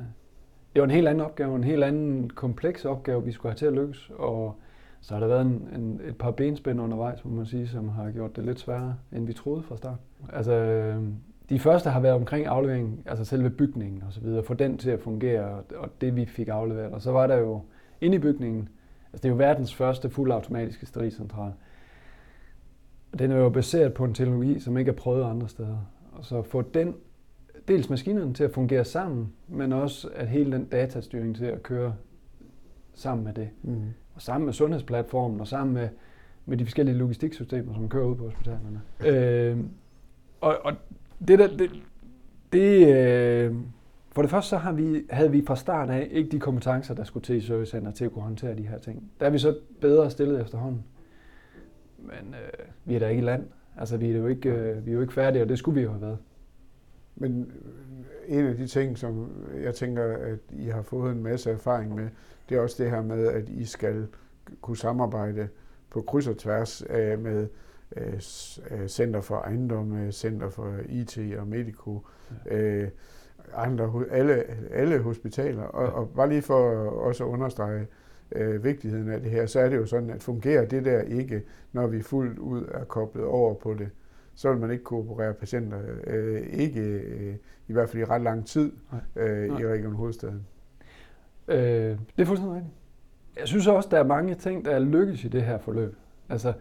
det 0.75 0.81
var 0.81 0.85
en 0.85 0.95
helt 0.95 1.09
anden 1.09 1.25
opgave, 1.25 1.57
en 1.57 1.65
helt 1.65 1.85
anden 1.85 2.31
kompleks 2.31 2.85
opgave, 2.85 3.25
vi 3.25 3.33
skulle 3.33 3.53
have 3.53 3.57
til 3.57 3.67
at 3.67 3.73
lykkes. 3.73 4.11
Og 4.17 4.57
så 5.01 5.15
har 5.15 5.21
der 5.21 5.27
været 5.27 5.47
en, 5.47 5.69
en, 5.75 6.01
et 6.09 6.17
par 6.17 6.31
benspænd 6.31 6.81
undervejs, 6.81 7.25
må 7.25 7.31
man 7.31 7.47
sige, 7.47 7.69
som 7.69 7.89
har 7.89 8.11
gjort 8.11 8.37
det 8.37 8.45
lidt 8.45 8.61
sværere, 8.61 8.97
end 9.13 9.27
vi 9.27 9.33
troede 9.33 9.63
fra 9.63 9.77
start. 9.77 9.99
Altså, 10.33 10.53
øh, 10.53 11.03
de 11.49 11.59
første 11.59 11.91
har 11.91 12.01
været 12.01 12.15
omkring 12.15 12.47
afleveringen, 12.47 13.03
altså 13.07 13.25
selve 13.25 13.51
bygningen 13.51 14.03
og 14.07 14.13
så 14.13 14.21
videre, 14.21 14.45
få 14.45 14.55
den 14.55 14.79
til 14.79 14.91
at 14.91 15.01
fungere, 15.01 15.63
og 15.77 15.89
det 16.01 16.17
vi 16.17 16.27
fik 16.27 16.49
afleveret. 16.49 16.93
Og 16.93 17.03
så 17.03 17.13
var 17.13 17.27
der 17.27 17.37
jo 17.37 17.61
inde 18.01 18.17
i 18.17 18.21
bygningen, 18.21 18.69
altså 19.13 19.23
det 19.23 19.25
er 19.25 19.29
jo 19.29 19.37
verdens 19.37 19.75
første 19.75 20.11
fuldautomatiske 20.11 20.87
sterilcentral. 20.87 21.53
Den 23.19 23.31
er 23.31 23.37
jo 23.37 23.49
baseret 23.49 23.95
på 23.95 24.05
en 24.05 24.15
teknologi, 24.15 24.61
som 24.61 24.79
ikke 24.79 24.91
er 24.91 24.95
prøvet 24.95 25.25
andre 25.25 25.49
steder. 25.49 25.79
Og 26.13 26.25
så 26.25 26.43
få 26.43 26.63
den, 26.63 26.95
dels 27.69 27.91
maskinerne 27.91 28.35
til 28.35 28.45
at 28.45 28.51
fungere 28.51 28.85
sammen, 28.85 29.33
men 29.49 29.73
også 29.73 30.09
at 30.15 30.29
hele 30.29 30.53
den 30.53 30.65
datastyring 30.65 31.37
til 31.37 31.45
at 31.45 31.63
køre 31.63 31.95
sammen 32.95 33.25
med 33.25 33.35
det. 33.35 33.49
Mm. 33.63 33.83
Og 34.15 34.23
sammen 34.23 34.45
med 34.45 34.53
sundhedsplatformen, 34.53 35.41
og 35.41 35.49
sammen 35.49 35.75
med, 35.75 35.89
med 36.47 36.57
de 36.57 36.65
forskellige 36.65 36.97
logistiksystemer, 36.97 37.75
som 37.75 37.89
kører 37.89 38.07
ud 38.07 38.17
på 38.17 38.25
hospitalerne. 38.25 38.81
Øh, 39.07 39.59
og, 40.41 40.59
og 40.65 40.73
det, 41.29 41.39
der, 41.39 41.57
det, 41.57 41.71
det 42.53 42.97
øh, 42.97 43.55
for 44.17 44.23
det 44.23 44.31
første 44.31 44.49
så 44.49 44.57
har 44.57 44.73
vi, 44.73 45.03
havde 45.11 45.31
vi 45.31 45.43
fra 45.47 45.57
start 45.57 45.91
af 45.91 46.09
ikke 46.11 46.31
de 46.31 46.41
kompetencer, 46.41 46.95
der 46.95 47.05
skulle 47.05 47.25
til 47.25 47.37
i 47.37 47.41
servicecenter 47.41 47.91
til 47.91 48.05
at 48.05 48.13
kunne 48.13 48.23
håndtere 48.23 48.57
de 48.57 48.67
her 48.67 48.79
ting. 48.79 49.11
Der 49.21 49.27
er 49.27 49.31
vi 49.31 49.39
så 49.39 49.57
bedre 49.81 50.11
stillet 50.11 50.41
efterhånden. 50.41 50.85
Men 51.99 52.35
øh, 52.35 52.67
vi 52.85 52.95
er 52.95 52.99
da 52.99 53.09
ikke 53.09 53.23
i 53.23 53.25
land. 53.25 53.47
Altså 53.77 53.97
vi 53.97 54.11
er 54.11 54.17
jo 54.17 54.27
ikke, 54.27 54.51
øh, 54.51 54.87
vi 54.87 54.91
er 54.91 54.95
jo 54.95 55.01
ikke 55.01 55.13
færdige, 55.13 55.43
og 55.43 55.49
det 55.49 55.59
skulle 55.59 55.75
vi 55.75 55.83
jo 55.83 55.91
have 55.91 56.03
været. 56.03 56.19
Men 57.17 57.53
øh, 58.29 58.39
en 58.39 58.47
af 58.47 58.57
de 58.57 58.67
ting, 58.67 58.99
som 58.99 59.31
jeg 59.63 59.75
tænker, 59.75 60.17
at 60.17 60.39
I 60.51 60.67
har 60.67 60.83
fået 60.83 61.13
en 61.13 61.23
masse 61.23 61.51
erfaring 61.51 61.95
med, 61.95 62.09
det 62.49 62.57
er 62.57 62.61
også 62.61 62.83
det 62.83 62.91
her 62.91 63.03
med, 63.03 63.27
at 63.27 63.49
I 63.49 63.65
skal 63.65 64.07
kunne 64.61 64.77
samarbejde 64.77 65.49
på 65.91 66.03
kryds 66.03 66.27
og 66.27 66.39
tværs 66.39 66.83
af 66.83 67.19
med 67.19 67.49
øh, 67.97 68.21
Center 68.89 69.21
for 69.21 69.37
Ejendomme, 69.37 70.13
Center 70.13 70.51
for 70.51 70.75
IT 70.89 71.19
og 71.39 71.47
Medico, 71.47 72.07
øh, 72.51 72.89
andre, 73.55 74.05
alle, 74.11 74.45
alle 74.71 74.99
hospitaler. 74.99 75.63
Og, 75.63 75.93
og 75.93 76.09
bare 76.09 76.29
lige 76.29 76.43
for 76.43 76.71
også 76.91 77.25
at 77.25 77.29
understrege 77.29 77.81
øh, 77.81 77.87
vigtigheden 78.63 79.11
af 79.11 79.21
det 79.21 79.31
her, 79.31 79.47
så 79.47 79.61
er 79.61 79.69
det 79.69 79.77
jo 79.77 79.87
sådan, 79.87 80.11
at 80.11 80.23
fungerer 80.23 80.67
det 80.67 80.85
der 80.85 81.01
ikke, 81.01 81.43
når 81.73 81.87
vi 81.87 82.03
fuldt 82.03 82.39
ud 82.39 82.65
er 82.75 82.85
koblet 82.85 83.25
over 83.25 83.55
på 83.55 83.75
det, 83.75 83.89
så 84.35 84.51
vil 84.51 84.61
man 84.61 84.71
ikke 84.71 84.85
kunne 84.85 85.01
operere 85.01 85.35
patienter, 85.35 85.79
øh, 86.07 86.43
ikke 86.53 86.81
øh, 86.81 87.35
i 87.69 87.73
hvert 87.73 87.89
fald 87.89 88.03
i 88.03 88.05
ret 88.05 88.23
lang 88.23 88.47
tid 88.47 88.73
øh, 89.17 89.49
Nej. 89.49 89.61
i 89.61 89.67
Region 89.67 89.93
Hovedstaden. 89.93 90.47
Øh, 91.49 91.59
det 91.59 91.99
er 92.17 92.25
fuldstændig 92.25 92.57
rigtigt. 92.57 92.75
Jeg 93.39 93.49
synes 93.49 93.67
også, 93.67 93.89
der 93.93 93.99
er 93.99 94.07
mange 94.07 94.35
ting, 94.35 94.65
der 94.65 94.71
er 94.71 94.79
lykkes 94.79 95.25
i 95.25 95.29
det 95.29 95.43
her 95.43 95.59
forløb. 95.59 95.97
Altså, 96.29 96.53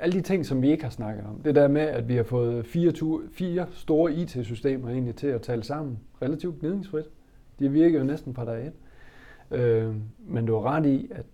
alle 0.00 0.12
de 0.12 0.20
ting, 0.20 0.46
som 0.46 0.62
vi 0.62 0.70
ikke 0.70 0.82
har 0.82 0.90
snakket 0.90 1.24
om. 1.24 1.40
Det 1.44 1.54
der 1.54 1.68
med, 1.68 1.82
at 1.82 2.08
vi 2.08 2.16
har 2.16 2.22
fået 2.22 2.66
fire, 2.66 2.92
fire 3.32 3.66
store 3.72 4.12
IT-systemer 4.12 4.88
egentlig 4.88 5.14
til 5.14 5.26
at 5.26 5.42
tale 5.42 5.62
sammen 5.62 5.98
relativt 6.22 6.60
gnidningsfrit. 6.60 7.04
De 7.58 7.68
virker 7.68 7.98
jo 7.98 8.04
næsten 8.04 8.34
fra 8.34 8.44
dag 8.44 8.66
et. 8.66 8.72
Øh, 9.52 9.94
men 10.18 10.46
du 10.46 10.54
har 10.54 10.76
ret 10.76 10.86
i, 10.86 11.10
at 11.14 11.26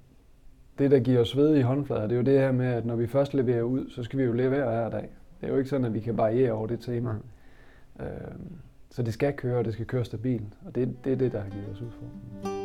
det, 0.79 0.91
der 0.91 0.99
giver 0.99 1.21
os 1.21 1.37
ved 1.37 1.57
i 1.57 1.61
håndflader, 1.61 2.03
det 2.03 2.13
er 2.13 2.17
jo 2.17 2.23
det 2.23 2.41
her 2.41 2.53
med, 2.53 2.67
at 2.67 2.87
når 2.87 2.97
vi 2.97 3.07
først 3.07 3.35
leverer 3.35 3.63
ud, 3.63 3.91
så 3.91 4.03
skal 4.03 4.19
vi 4.19 4.25
jo 4.25 4.33
levere 4.33 4.65
hver 4.65 4.91
dag. 4.91 5.09
Det 5.41 5.47
er 5.47 5.53
jo 5.53 5.59
ikke 5.59 5.71
sådan, 5.71 5.87
at 5.87 5.95
vi 5.95 6.01
kan 6.01 6.17
variere 6.17 6.53
over 6.53 6.67
det 6.67 6.81
tema. 6.81 7.13
Mm. 7.13 8.05
Øh, 8.05 8.11
så 8.91 9.03
det 9.03 9.15
skal 9.15 9.33
køre, 9.33 9.59
og 9.59 9.65
det 9.65 9.73
skal 9.73 9.87
køre 9.87 10.05
stabilt. 10.05 10.55
Og 10.67 10.75
det, 10.75 10.97
det 11.05 11.13
er 11.13 11.17
det, 11.17 11.33
der 11.33 11.41
har 11.41 11.51
givet 11.51 11.69
os 11.73 11.83
udfordringer. 11.83 12.59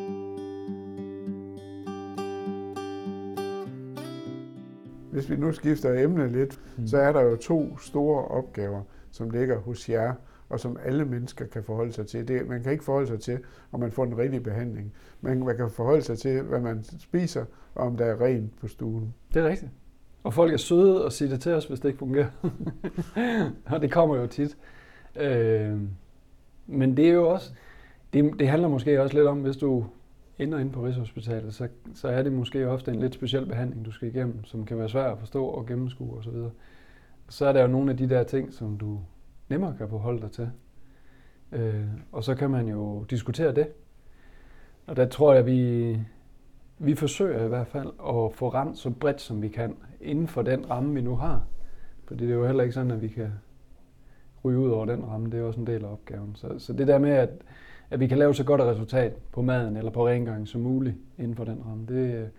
Hvis 5.11 5.29
vi 5.29 5.35
nu 5.35 5.51
skifter 5.51 6.03
emne 6.03 6.31
lidt, 6.31 6.59
mm. 6.77 6.87
så 6.87 6.97
er 6.97 7.11
der 7.11 7.21
jo 7.21 7.35
to 7.35 7.77
store 7.77 8.25
opgaver, 8.25 8.81
som 9.11 9.29
ligger 9.29 9.57
hos 9.57 9.89
jer, 9.89 10.13
og 10.53 10.59
som 10.59 10.77
alle 10.85 11.05
mennesker 11.05 11.45
kan 11.45 11.63
forholde 11.63 11.93
sig 11.93 12.07
til. 12.07 12.27
Det, 12.27 12.47
man 12.47 12.63
kan 12.63 12.71
ikke 12.71 12.83
forholde 12.83 13.07
sig 13.07 13.19
til, 13.19 13.39
om 13.71 13.79
man 13.79 13.91
får 13.91 14.05
den 14.05 14.17
rigtige 14.17 14.41
behandling. 14.41 14.93
Men 15.21 15.45
man 15.45 15.57
kan 15.57 15.69
forholde 15.69 16.01
sig 16.01 16.17
til, 16.17 16.41
hvad 16.41 16.59
man 16.59 16.83
spiser, 16.83 17.45
og 17.75 17.85
om 17.85 17.97
der 17.97 18.05
er 18.05 18.21
rent 18.21 18.59
på 18.59 18.67
stuen. 18.67 19.13
Det 19.33 19.43
er 19.43 19.49
rigtigt. 19.49 19.71
Og 20.23 20.33
folk 20.33 20.53
er 20.53 20.57
søde 20.57 21.05
og 21.05 21.11
siger 21.11 21.29
det 21.29 21.41
til 21.41 21.51
os, 21.51 21.65
hvis 21.65 21.79
det 21.79 21.89
ikke 21.89 21.99
fungerer. 21.99 22.29
og 23.73 23.81
det 23.81 23.91
kommer 23.91 24.15
jo 24.15 24.27
tit. 24.27 24.57
Øh, 25.15 25.79
men 26.67 26.97
det 26.97 27.09
er 27.09 27.13
jo 27.13 27.29
også, 27.29 27.53
det, 28.13 28.39
det 28.39 28.47
handler 28.47 28.67
måske 28.67 29.01
også 29.01 29.15
lidt 29.15 29.27
om, 29.27 29.41
hvis 29.41 29.57
du 29.57 29.85
ender 30.39 30.59
inde 30.59 30.71
på 30.71 30.85
Rigshospitalet, 30.85 31.53
så, 31.53 31.67
så 31.95 32.07
er 32.07 32.23
det 32.23 32.33
måske 32.33 32.69
ofte 32.69 32.91
en 32.91 32.99
lidt 32.99 33.13
speciel 33.13 33.45
behandling, 33.45 33.85
du 33.85 33.91
skal 33.91 34.07
igennem, 34.07 34.43
som 34.43 34.65
kan 34.65 34.77
være 34.77 34.89
svær 34.89 35.11
at 35.11 35.19
forstå 35.19 35.45
og 35.45 35.65
gennemskue 35.65 36.17
osv. 36.17 36.31
Så, 36.31 36.49
så 37.29 37.45
er 37.45 37.53
der 37.53 37.61
jo 37.61 37.67
nogle 37.67 37.91
af 37.91 37.97
de 37.97 38.09
der 38.09 38.23
ting, 38.23 38.53
som 38.53 38.77
du 38.77 38.99
nemmere 39.49 39.75
kan 39.77 39.89
forholde 39.89 40.21
dig 40.21 40.31
til. 40.31 40.49
Øh, 41.51 41.85
og 42.11 42.23
så 42.23 42.35
kan 42.35 42.49
man 42.49 42.67
jo 42.67 43.03
diskutere 43.03 43.55
det. 43.55 43.67
Og 44.87 44.95
der 44.95 45.05
tror 45.05 45.31
jeg, 45.33 45.39
at 45.39 45.45
vi, 45.45 45.99
vi 46.79 46.95
forsøger 46.95 47.45
i 47.45 47.47
hvert 47.47 47.67
fald 47.67 47.87
at 47.87 48.33
få 48.33 48.49
ramt 48.49 48.77
så 48.77 48.89
bredt 48.89 49.21
som 49.21 49.41
vi 49.41 49.47
kan 49.47 49.75
inden 50.01 50.27
for 50.27 50.41
den 50.41 50.69
ramme, 50.69 50.93
vi 50.93 51.01
nu 51.01 51.15
har. 51.15 51.43
Fordi 52.05 52.23
det 52.23 52.31
er 52.31 52.35
jo 52.35 52.45
heller 52.45 52.63
ikke 52.63 52.73
sådan, 52.73 52.91
at 52.91 53.01
vi 53.01 53.07
kan 53.07 53.31
ryge 54.43 54.59
ud 54.59 54.69
over 54.69 54.85
den 54.85 55.05
ramme. 55.07 55.29
Det 55.29 55.39
er 55.39 55.43
også 55.43 55.59
en 55.59 55.67
del 55.67 55.85
af 55.85 55.91
opgaven. 55.91 56.35
Så, 56.35 56.59
så 56.59 56.73
det 56.73 56.87
der 56.87 56.99
med, 56.99 57.11
at, 57.11 57.29
at 57.89 57.99
vi 57.99 58.07
kan 58.07 58.17
lave 58.17 58.35
så 58.35 58.43
godt 58.43 58.61
et 58.61 58.67
resultat 58.67 59.13
på 59.31 59.41
maden 59.41 59.77
eller 59.77 59.91
på 59.91 60.07
rengøring 60.07 60.47
som 60.47 60.61
muligt 60.61 60.95
inden 61.17 61.35
for 61.35 61.43
den 61.43 61.61
ramme, 61.65 61.85
det, 61.87 62.29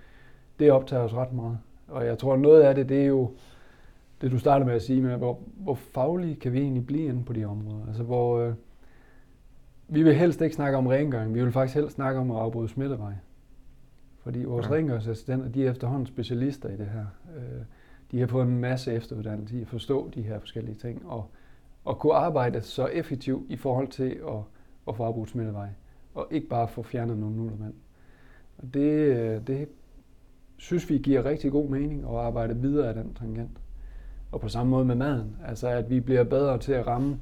det 0.58 0.72
optager 0.72 1.02
os 1.02 1.14
ret 1.14 1.32
meget. 1.32 1.58
Og 1.88 2.06
jeg 2.06 2.18
tror, 2.18 2.36
noget 2.36 2.62
af 2.62 2.74
det, 2.74 2.88
det 2.88 3.02
er 3.02 3.06
jo 3.06 3.30
det, 4.20 4.32
du 4.32 4.38
startede 4.38 4.66
med 4.66 4.74
at 4.74 4.82
sige, 4.82 5.02
med, 5.02 5.16
hvor, 5.16 5.40
hvor 5.56 5.74
faglige 5.74 6.34
kan 6.34 6.52
vi 6.52 6.60
egentlig 6.60 6.86
blive 6.86 7.08
inde 7.08 7.24
på 7.24 7.32
de 7.32 7.44
områder? 7.44 7.86
Altså, 7.86 8.02
hvor 8.02 8.40
øh, 8.40 8.54
vi 9.88 10.02
vil 10.02 10.14
helst 10.14 10.40
ikke 10.40 10.54
snakke 10.54 10.78
om 10.78 10.86
rengøring, 10.86 11.34
vi 11.34 11.42
vil 11.42 11.52
faktisk 11.52 11.74
helst 11.74 11.94
snakke 11.94 12.20
om 12.20 12.30
at 12.30 12.36
afbryde 12.36 12.68
smittevej. 12.68 13.12
Fordi 14.22 14.44
vores 14.44 14.66
ja. 14.66 14.72
rengøringsassistenter, 14.72 15.48
de 15.48 15.66
er 15.66 15.70
efterhånden 15.70 16.06
specialister 16.06 16.68
i 16.68 16.76
det 16.76 16.86
her. 16.86 17.06
Øh, 17.36 17.62
de 18.10 18.20
har 18.20 18.26
fået 18.26 18.46
en 18.46 18.58
masse 18.58 18.92
efteruddannelse 18.92 19.58
i 19.58 19.60
at 19.60 19.68
forstå 19.68 20.10
de 20.14 20.22
her 20.22 20.38
forskellige 20.38 20.74
ting, 20.74 21.06
og, 21.06 21.30
og 21.84 21.98
kunne 21.98 22.14
arbejde 22.14 22.60
så 22.60 22.86
effektivt 22.86 23.50
i 23.50 23.56
forhold 23.56 23.88
til 23.88 24.20
at, 24.28 24.40
at 24.88 24.96
få 24.96 25.04
afbrudt 25.04 25.30
smittevej, 25.30 25.68
og 26.14 26.26
ikke 26.30 26.48
bare 26.48 26.68
få 26.68 26.82
fjernet 26.82 27.18
nogle 27.18 27.36
nullermænd. 27.36 27.74
Og 28.58 28.74
det, 28.74 28.90
øh, 28.90 29.46
det 29.46 29.68
synes 30.56 30.90
vi 30.90 30.98
giver 30.98 31.24
rigtig 31.24 31.52
god 31.52 31.68
mening 31.68 32.04
at 32.04 32.16
arbejde 32.16 32.56
videre 32.56 32.88
af 32.88 32.94
den 32.94 33.14
tangent. 33.14 33.60
Og 34.34 34.40
på 34.40 34.48
samme 34.48 34.70
måde 34.70 34.84
med 34.84 34.94
maden, 34.94 35.36
altså 35.46 35.68
at 35.68 35.90
vi 35.90 36.00
bliver 36.00 36.24
bedre 36.24 36.58
til 36.58 36.72
at 36.72 36.86
ramme 36.86 37.18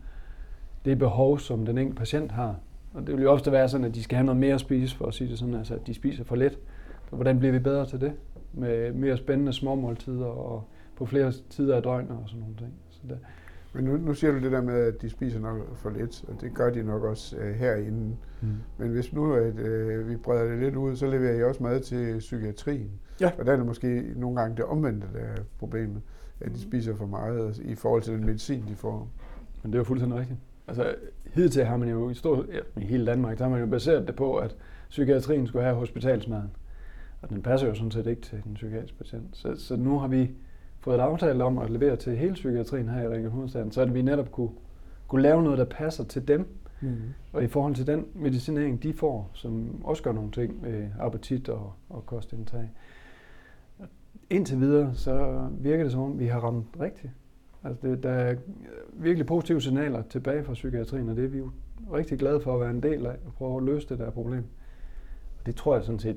det 0.85 0.99
behov, 0.99 1.39
som 1.39 1.67
den 1.67 1.79
enkelte 1.79 1.99
patient 1.99 2.33
har. 2.33 2.57
Og 2.95 3.07
det 3.07 3.17
vil 3.17 3.23
jo 3.23 3.33
ofte 3.33 3.53
være 3.53 3.69
sådan, 3.69 3.87
at 3.87 3.95
de 3.95 4.03
skal 4.03 4.17
have 4.17 4.27
noget 4.27 4.41
mere 4.41 4.55
at 4.55 4.61
spise, 4.61 4.97
for 4.97 5.07
at 5.07 5.15
sige 5.15 5.31
det 5.31 5.39
sådan, 5.39 5.55
altså 5.55 5.75
at 5.75 5.87
de 5.87 5.95
spiser 5.95 6.25
for 6.25 6.37
lidt. 6.37 6.59
Så 7.11 7.17
hvordan 7.17 7.39
bliver 7.39 7.53
vi 7.53 7.59
bedre 7.59 7.87
til 7.87 8.01
det? 8.01 8.13
Med 8.53 8.93
mere 8.93 9.17
spændende 9.17 9.53
småmåltider 9.53 10.27
og 10.27 10.65
på 10.97 11.07
flere 11.07 11.33
tider 11.51 11.77
af 11.77 11.83
døgnet 11.83 12.11
og 12.11 12.23
sådan 12.27 12.41
nogle 12.41 12.57
ting. 12.57 12.73
Så 12.91 13.01
det. 13.09 13.19
Men 13.73 13.85
nu, 13.85 13.97
nu 13.97 14.15
siger 14.15 14.33
du 14.33 14.39
det 14.39 14.53
der 14.53 14.63
med, 14.63 14.75
at 14.75 15.03
de 15.03 15.11
spiser 15.11 15.41
nok 15.41 15.77
for 15.77 15.91
lidt, 15.91 16.25
og 16.29 16.41
det 16.41 16.55
gør 16.55 16.71
de 16.71 16.83
nok 16.83 17.03
også 17.03 17.37
øh, 17.37 17.55
herinde. 17.55 18.17
Mm. 18.41 18.49
Men 18.79 18.91
hvis 18.91 19.13
nu 19.13 19.35
at, 19.35 19.59
øh, 19.59 20.09
vi 20.09 20.17
breder 20.17 20.45
det 20.45 20.59
lidt 20.59 20.77
ud, 20.77 20.97
så 20.97 21.07
leverer 21.07 21.35
I 21.35 21.43
også 21.43 21.63
mad 21.63 21.81
til 21.81 22.19
psykiatrien. 22.19 22.91
Ja. 23.21 23.31
Og 23.39 23.47
der 23.47 23.53
er 23.53 23.57
det 23.57 23.67
måske 23.67 24.13
nogle 24.17 24.41
gange 24.41 24.57
det 24.57 24.65
omvendte, 24.65 25.07
der 25.15 25.19
er 25.19 25.37
problemet, 25.59 26.03
at 26.41 26.53
de 26.53 26.61
spiser 26.61 26.95
for 26.95 27.07
meget 27.07 27.59
i 27.59 27.75
forhold 27.75 28.03
til 28.03 28.13
den 28.13 28.27
medicin, 28.27 28.65
de 28.69 28.75
får. 28.75 29.09
Men 29.63 29.73
det 29.73 29.79
er 29.79 29.81
jo 29.81 29.85
fuldstændig 29.85 30.19
rigtigt. 30.19 30.39
Altså, 30.69 30.95
hidtil 31.25 31.65
har 31.65 31.77
man 31.77 31.89
jo 31.89 32.11
i, 32.11 32.15
stor, 32.15 32.45
ja, 32.53 32.81
i 32.81 32.85
hele 32.85 33.07
Danmark, 33.07 33.39
der 33.39 33.45
har 33.45 33.51
man 33.51 33.61
jo 33.61 33.67
baseret 33.67 34.07
det 34.07 34.17
på, 34.17 34.37
at 34.37 34.57
psykiatrien 34.89 35.47
skulle 35.47 35.65
have 35.65 35.77
hospitalsmaden. 35.77 36.51
Og 37.23 37.31
den 37.31 37.43
passer 37.43 37.69
jo 37.69 37.75
sådan 37.75 37.91
set 37.91 38.07
ikke 38.07 38.23
til 38.23 38.41
den 38.45 38.55
psykiatriske 38.55 38.99
patient. 38.99 39.27
Så, 39.33 39.55
så 39.57 39.77
nu 39.77 39.99
har 39.99 40.09
vi 40.09 40.31
fået 40.83 40.95
et 40.95 41.01
aftale 41.01 41.45
om 41.45 41.59
at 41.59 41.71
levere 41.71 41.97
til 41.97 42.17
hele 42.17 42.35
psykiatrien 42.35 42.89
her 42.89 43.03
i 43.03 43.09
Region 43.09 43.31
Hovedstaden, 43.31 43.73
så 43.73 43.81
at 43.81 43.95
vi 43.95 44.03
netop 44.03 44.33
kunne, 44.33 44.51
kunne 45.09 45.23
lave 45.23 45.43
noget, 45.43 45.59
der 45.59 45.65
passer 45.65 46.05
til 46.05 46.29
dem. 46.29 46.47
Mm. 46.81 46.97
Og 47.33 47.45
i 47.45 47.47
forhold 47.47 47.75
til 47.75 47.87
den 47.87 48.07
medicinering, 48.15 48.83
de 48.83 48.93
får, 48.93 49.31
som 49.35 49.85
også 49.85 50.03
gør 50.03 50.13
nogle 50.13 50.31
ting 50.31 50.63
med 50.63 50.89
appetit 51.01 51.49
og, 51.49 51.73
og 51.89 52.07
kostindtag. 52.07 52.71
Indtil 54.31 54.61
videre, 54.61 54.95
så 54.95 55.47
virker 55.59 55.85
det 55.85 55.93
som 55.93 56.01
om, 56.01 56.19
vi 56.19 56.27
har 56.27 56.41
ramt 56.41 56.67
rigtigt. 56.81 57.13
Altså 57.65 57.89
det, 57.89 58.03
der 58.03 58.11
er 58.11 58.35
virkelig 58.93 59.27
positive 59.27 59.61
signaler 59.61 60.03
tilbage 60.03 60.45
fra 60.45 60.53
psykiatrien, 60.53 61.09
og 61.09 61.17
det 61.17 61.25
er 61.25 61.29
vi 61.29 61.39
jo 61.39 61.51
rigtig 61.93 62.19
glade 62.19 62.41
for 62.41 62.55
at 62.55 62.61
være 62.61 62.71
en 62.71 62.83
del 62.83 63.07
af, 63.07 63.17
og 63.27 63.33
prøve 63.33 63.57
at 63.57 63.63
løse 63.63 63.89
det 63.89 63.99
der 63.99 64.11
problem. 64.11 64.45
Og 65.41 65.47
det 65.47 65.57
tror 65.57 65.75
jeg 65.75 65.85
sådan 65.85 65.99
set 65.99 66.17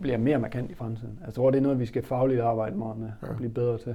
bliver 0.00 0.18
mere 0.18 0.38
markant 0.38 0.70
i 0.70 0.74
fremtiden. 0.74 1.10
Altså, 1.10 1.24
jeg 1.26 1.34
tror, 1.34 1.50
det 1.50 1.58
er 1.58 1.62
noget, 1.62 1.78
vi 1.78 1.86
skal 1.86 2.02
fagligt 2.02 2.40
arbejde 2.40 2.76
meget 2.76 2.98
med 2.98 3.10
ja. 3.22 3.28
og 3.28 3.36
blive 3.36 3.50
bedre 3.50 3.78
til. 3.78 3.94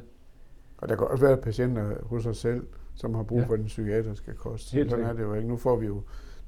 Og 0.78 0.90
der 0.90 0.96
kan 0.96 1.08
også 1.08 1.26
være 1.26 1.38
patienter 1.38 1.94
hos 2.04 2.26
os 2.26 2.38
selv, 2.38 2.68
som 2.96 3.16
har 3.16 3.24
brug 3.24 3.40
ja. 3.40 3.46
for 3.46 3.56
den 3.56 3.66
psykiatriske 3.66 4.34
kost. 4.34 4.74
Helt 4.74 4.90
Sådan 4.90 5.06
er 5.06 5.14
det 5.14 5.22
jo 5.22 5.34
ikke. 5.34 5.48
Nu 5.48 5.58
får 5.58 5.76
vi 5.76 5.86
jo 5.86 6.02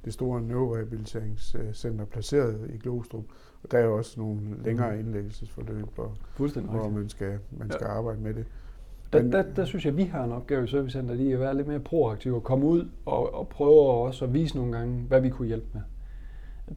det 0.05 0.13
store 0.13 0.41
neurorehabiliteringscenter 0.41 2.05
placeret 2.05 2.71
i 2.73 2.77
Glostrup, 2.77 3.23
og 3.63 3.71
der 3.71 3.77
er 3.77 3.85
jo 3.85 3.97
også 3.97 4.19
nogle 4.19 4.41
længere 4.63 4.93
mm. 4.93 4.99
indlæggelsesforløb, 4.99 5.85
hvor, 5.95 6.17
hvor 6.61 6.89
man 6.89 7.09
skal, 7.09 7.39
man 7.51 7.71
skal 7.71 7.85
ja. 7.89 7.97
arbejde 7.97 8.21
med 8.21 8.33
det. 8.33 8.45
Der, 9.13 9.21
der, 9.21 9.43
der 9.55 9.65
synes 9.65 9.85
jeg, 9.85 9.91
at 9.91 9.97
vi 9.97 10.03
har 10.03 10.23
en 10.23 10.31
opgave 10.31 10.63
i 10.63 10.67
Servicecenter, 10.67 11.15
i 11.15 11.31
at 11.31 11.39
være 11.39 11.55
lidt 11.55 11.67
mere 11.67 11.79
proaktive 11.79 12.35
og 12.35 12.43
komme 12.43 12.65
ud 12.65 12.89
og, 13.05 13.33
og 13.33 13.47
prøve 13.47 13.79
også 13.79 14.25
at 14.25 14.33
vise 14.33 14.57
nogle 14.57 14.77
gange, 14.77 15.03
hvad 15.07 15.21
vi 15.21 15.29
kunne 15.29 15.47
hjælpe 15.47 15.67
med. 15.73 15.81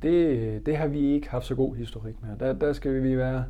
Det, 0.02 0.66
det 0.66 0.76
har 0.76 0.87
vi 0.87 1.00
ikke 1.00 1.30
haft 1.30 1.47
så 1.47 1.54
god 1.54 1.76
historik 1.76 2.14
med. 2.23 2.37
Der, 2.40 2.52
der 2.52 2.73
skal 2.73 3.02
vi 3.02 3.16
være 3.16 3.44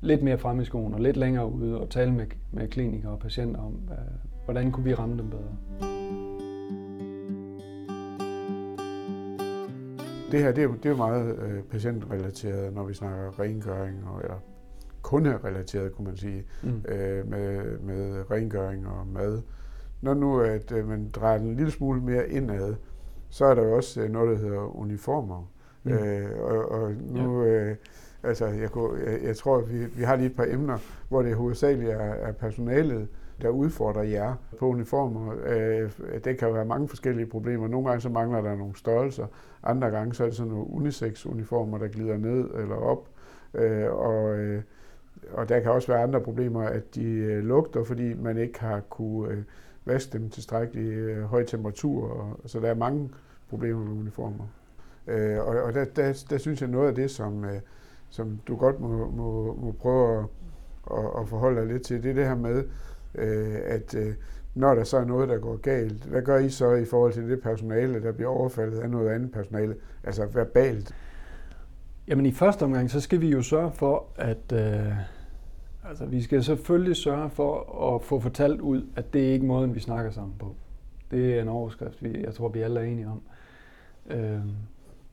lidt 0.00 0.22
mere 0.22 0.38
fremme 0.38 0.62
i 0.62 0.64
skoen 0.64 0.94
og 0.94 1.00
lidt 1.00 1.16
længere 1.16 1.52
ude 1.52 1.80
og 1.80 1.90
tale 1.90 2.12
med, 2.12 2.26
med 2.52 2.68
klinikere 2.68 3.12
og 3.12 3.18
patienter 3.18 3.60
om, 3.60 3.80
hvordan 4.44 4.72
kunne 4.72 4.84
vi 4.84 4.94
ramme 4.94 5.18
dem 5.18 5.30
bedre. 5.30 5.56
Det 10.32 10.40
her 10.40 10.52
det 10.52 10.64
er, 10.64 10.68
det 10.82 10.90
er 10.90 10.96
meget 10.96 11.38
øh, 11.38 11.62
patientrelateret, 11.62 12.74
når 12.74 12.84
vi 12.84 12.94
snakker 12.94 13.40
rengøring 13.40 14.04
og, 14.08 14.20
eller 14.20 14.36
kunderelateret, 15.02 15.92
kunne 15.92 16.04
man 16.04 16.16
sige, 16.16 16.44
mm. 16.62 16.82
øh, 16.88 17.30
med, 17.30 17.78
med 17.78 18.30
rengøring 18.30 18.88
og 18.88 19.06
mad. 19.06 19.42
Når 20.00 20.14
nu 20.14 20.40
at 20.40 20.72
øh, 20.72 20.88
man 20.88 21.08
drejer 21.08 21.38
en 21.38 21.56
lille 21.56 21.70
smule 21.70 22.00
mere 22.00 22.28
indad, 22.28 22.74
så 23.28 23.44
er 23.44 23.54
der 23.54 23.62
jo 23.62 23.76
også 23.76 24.00
øh, 24.00 24.10
noget, 24.10 24.38
der 24.38 24.44
hedder 24.44 24.76
uniformer. 24.76 25.50
Mm. 25.86 25.92
Øh, 25.92 26.40
og, 26.40 26.72
og 26.72 26.92
nu, 27.10 27.44
ja. 27.44 27.48
øh, 27.48 27.76
altså, 28.22 28.46
jeg, 28.46 28.70
kunne, 28.70 29.00
jeg, 29.06 29.22
jeg 29.22 29.36
tror, 29.36 29.60
vi, 29.60 29.84
vi 29.84 30.02
har 30.02 30.16
lige 30.16 30.26
et 30.26 30.36
par 30.36 30.46
emner, 30.48 30.78
hvor 31.08 31.22
det 31.22 31.34
hovedsageligt 31.34 31.90
er, 31.90 31.98
er 31.98 32.32
personalet, 32.32 33.08
der 33.42 33.48
udfordrer 33.48 34.02
jer 34.02 34.34
på 34.58 34.68
uniformer. 34.68 35.34
Øh, 35.46 35.90
det 36.24 36.38
kan 36.38 36.54
være 36.54 36.64
mange 36.64 36.88
forskellige 36.88 37.26
problemer. 37.26 37.68
Nogle 37.68 37.88
gange 37.88 38.00
så 38.00 38.08
mangler 38.08 38.40
der 38.40 38.56
nogle 38.56 38.76
størrelser. 38.76 39.26
Andre 39.62 39.90
gange 39.90 40.14
så 40.14 40.22
er 40.22 40.26
det 40.26 40.36
sådan 40.36 40.52
nogle 40.52 40.70
unisex-uniformer, 40.70 41.78
der 41.78 41.88
glider 41.88 42.16
ned 42.16 42.50
eller 42.54 42.76
op. 42.76 43.08
Øh, 43.54 43.92
og 43.92 44.38
øh, 44.38 44.62
og 45.32 45.48
der 45.48 45.60
kan 45.60 45.70
også 45.70 45.92
være 45.92 46.02
andre 46.02 46.20
problemer, 46.20 46.62
at 46.62 46.94
de 46.94 47.04
øh, 47.04 47.44
lugter, 47.44 47.84
fordi 47.84 48.14
man 48.14 48.38
ikke 48.38 48.60
har 48.60 48.80
kunne 48.80 49.32
øh, 49.32 49.42
vaske 49.84 50.18
dem 50.18 50.30
tilstrækkeligt 50.30 50.92
øh, 50.92 51.22
høj 51.22 51.44
temperatur, 51.44 52.08
og, 52.08 52.40
så 52.46 52.60
der 52.60 52.68
er 52.68 52.74
mange 52.74 53.10
problemer 53.48 53.84
med 53.84 53.92
uniformer. 53.92 54.44
Øh, 55.06 55.38
og 55.38 55.62
og 55.62 55.74
der, 55.74 55.84
der, 55.84 56.24
der 56.30 56.38
synes 56.38 56.60
jeg 56.60 56.68
noget 56.68 56.88
af 56.88 56.94
det, 56.94 57.10
som, 57.10 57.44
øh, 57.44 57.60
som 58.10 58.40
du 58.48 58.56
godt 58.56 58.80
må, 58.80 59.10
må, 59.10 59.54
må 59.54 59.72
prøve 59.72 60.18
at, 60.18 60.24
at, 60.98 61.04
at 61.20 61.28
forholde 61.28 61.60
dig 61.60 61.68
lidt 61.68 61.82
til, 61.82 62.02
det 62.02 62.10
er 62.10 62.14
det 62.14 62.26
her 62.26 62.34
med, 62.34 62.64
øh, 63.14 63.54
at 63.64 63.94
øh, 63.94 64.14
når 64.54 64.74
der 64.74 64.84
så 64.84 64.96
er 64.96 65.04
noget, 65.04 65.28
der 65.28 65.38
går 65.38 65.56
galt, 65.56 66.04
hvad 66.04 66.22
gør 66.22 66.38
I 66.38 66.50
så 66.50 66.72
i 66.72 66.84
forhold 66.84 67.12
til 67.12 67.30
det 67.30 67.42
personale, 67.42 68.02
der 68.02 68.12
bliver 68.12 68.30
overfaldet 68.30 68.78
af 68.78 68.90
noget 68.90 69.08
andet 69.10 69.32
personale, 69.32 69.76
altså 70.04 70.26
verbalt? 70.26 70.94
Jamen 72.08 72.26
i 72.26 72.32
første 72.32 72.62
omgang, 72.62 72.90
så 72.90 73.00
skal 73.00 73.20
vi 73.20 73.28
jo 73.28 73.42
sørge 73.42 73.72
for, 73.72 74.04
at 74.16 74.52
øh, 74.52 74.92
altså, 75.84 76.06
vi 76.06 76.22
skal 76.22 76.44
selvfølgelig 76.44 76.96
sørge 76.96 77.30
for 77.30 77.84
at 77.94 78.02
få 78.02 78.20
fortalt 78.20 78.60
ud, 78.60 78.86
at 78.96 79.12
det 79.12 79.28
er 79.28 79.32
ikke 79.32 79.46
måden, 79.46 79.74
vi 79.74 79.80
snakker 79.80 80.10
sammen 80.10 80.34
på. 80.38 80.54
Det 81.10 81.38
er 81.38 81.42
en 81.42 81.48
overskrift, 81.48 82.04
vi, 82.04 82.22
jeg 82.22 82.34
tror, 82.34 82.48
vi 82.48 82.60
alle 82.60 82.80
er 82.80 82.84
enige 82.84 83.08
om. 83.08 83.22
Øh, 84.10 84.40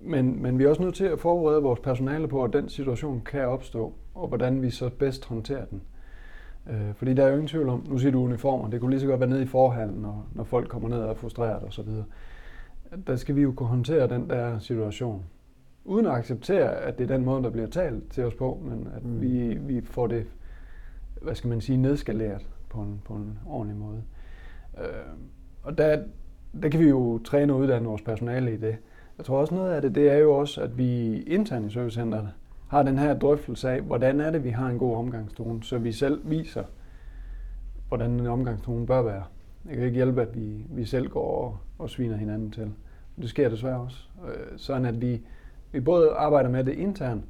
men, 0.05 0.41
men 0.41 0.60
vi 0.60 0.63
er 0.63 0.69
også 0.69 0.81
nødt 0.81 0.95
til 0.95 1.05
at 1.05 1.19
forberede 1.19 1.62
vores 1.62 1.79
personale 1.79 2.27
på, 2.27 2.43
at 2.43 2.53
den 2.53 2.69
situation 2.69 3.22
kan 3.22 3.48
opstå, 3.48 3.93
og 4.15 4.27
hvordan 4.27 4.62
vi 4.62 4.69
så 4.69 4.89
bedst 4.89 5.25
håndterer 5.25 5.65
den. 5.65 5.81
Øh, 6.69 6.93
fordi 6.95 7.13
der 7.13 7.24
er 7.24 7.27
jo 7.27 7.33
ingen 7.33 7.48
tvivl 7.48 7.69
om, 7.69 7.86
nu 7.89 7.98
siger 7.98 8.12
du 8.12 8.24
uniformer, 8.24 8.69
det 8.69 8.79
kunne 8.79 8.91
lige 8.91 9.01
så 9.01 9.07
godt 9.07 9.19
være 9.19 9.29
nede 9.29 9.43
i 9.43 9.45
forhallen, 9.45 10.01
når, 10.01 10.27
når 10.33 10.43
folk 10.43 10.69
kommer 10.69 10.89
ned 10.89 10.98
og 10.98 11.10
er 11.10 11.13
frustreret 11.13 11.63
osv. 11.63 11.89
Der 13.07 13.15
skal 13.15 13.36
vi 13.36 13.41
jo 13.41 13.51
kunne 13.51 13.69
håndtere 13.69 14.07
den 14.07 14.29
der 14.29 14.60
situation. 14.60 15.24
Uden 15.86 16.05
at 16.05 16.12
acceptere, 16.12 16.75
at 16.75 16.98
det 16.98 17.12
er 17.12 17.15
den 17.15 17.25
måde, 17.25 17.43
der 17.43 17.50
bliver 17.50 17.67
talt 17.67 18.12
til 18.12 18.24
os 18.24 18.33
på, 18.33 18.62
men 18.63 18.88
at 18.95 19.03
mm. 19.03 19.22
vi, 19.22 19.53
vi 19.53 19.81
får 19.81 20.07
det, 20.07 20.25
hvad 21.22 21.36
skal 21.36 21.50
man 21.50 21.62
sige, 21.62 21.77
nedskaleret 21.77 22.48
på 22.69 22.81
en, 22.81 23.01
på 23.05 23.13
en 23.13 23.39
ordentlig 23.45 23.77
måde. 23.77 24.03
Øh, 24.77 25.13
og 25.63 25.77
der, 25.77 26.03
der 26.62 26.69
kan 26.69 26.79
vi 26.79 26.89
jo 26.89 27.19
træne 27.24 27.53
og 27.53 27.60
uddanne 27.60 27.88
vores 27.88 28.01
personale 28.01 28.53
i 28.53 28.57
det. 28.57 28.77
Jeg 29.17 29.25
tror 29.25 29.38
også 29.38 29.55
noget 29.55 29.72
af 29.72 29.82
det, 29.82 29.96
det 29.96 30.12
er 30.12 30.17
jo 30.17 30.34
også, 30.34 30.62
at 30.62 30.77
vi 30.77 31.22
internt 31.22 31.65
i 31.65 31.74
servicecenterne 31.74 32.32
har 32.67 32.84
den 32.84 32.98
her 32.98 33.20
drøftelse 33.20 33.70
af, 33.70 33.82
hvordan 33.82 34.22
er 34.22 34.32
det, 34.32 34.43
vi 34.43 34.50
har 34.50 34.70
en 34.70 34.77
god 34.77 34.96
omgangstone, 34.96 35.63
så 35.63 35.77
vi 35.77 35.91
selv 35.91 36.22
viser, 36.24 36.63
hvordan 37.88 38.12
en 38.12 38.27
omgangstone 38.27 38.86
bør 38.86 39.01
være. 39.01 39.24
Det 39.63 39.75
kan 39.75 39.84
ikke 39.84 39.96
hjælpe, 39.96 40.22
at 40.22 40.36
vi, 40.36 40.65
vi 40.70 40.86
selv 40.86 41.10
går 41.10 41.46
og, 41.46 41.58
og 41.79 41.89
sviner 41.89 42.15
hinanden 42.17 42.51
til. 42.51 42.72
Det 43.22 43.29
sker 43.29 43.50
desværre 43.50 43.79
også. 43.79 44.08
Øh, 44.27 44.58
sådan 44.58 44.86
at 44.86 45.01
vi, 45.01 45.22
vi 45.72 45.79
både 45.79 46.10
arbejder 46.10 46.50
med 46.50 46.63
det 46.63 46.74
internt, 46.74 47.24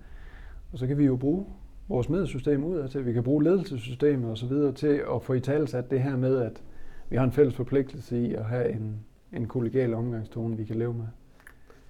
og 0.71 0.77
så 0.77 0.87
kan 0.87 0.97
vi 0.97 1.05
jo 1.05 1.15
bruge 1.15 1.45
vores 1.87 2.09
medsystem 2.09 2.63
ud 2.63 2.77
af 2.77 2.89
til, 2.89 3.05
vi 3.05 3.13
kan 3.13 3.23
bruge 3.23 3.43
ledelsessystemet 3.43 4.31
og 4.31 4.37
så 4.37 4.47
videre 4.47 4.71
til 4.71 5.01
at 5.15 5.23
få 5.23 5.33
i 5.33 5.39
talsat 5.39 5.91
det 5.91 6.01
her 6.01 6.17
med, 6.17 6.37
at 6.37 6.63
vi 7.09 7.15
har 7.15 7.23
en 7.23 7.31
fælles 7.31 7.55
forpligtelse 7.55 8.19
i 8.19 8.33
at 8.33 8.45
have 8.45 8.71
en, 8.71 8.95
en 9.33 9.47
kollegial 9.47 9.93
omgangstone, 9.93 10.57
vi 10.57 10.63
kan 10.63 10.75
leve 10.75 10.93
med. 10.93 11.07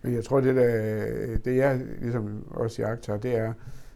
Men 0.04 0.14
jeg 0.14 0.24
tror, 0.24 0.42
det, 0.42 0.56
der, 0.56 1.38
det 1.46 1.58
jeg 1.58 1.82
ligesom 2.02 2.46
også 2.50 2.82
jagter, 2.82 3.18
det 3.18 3.38
er, 3.38 3.54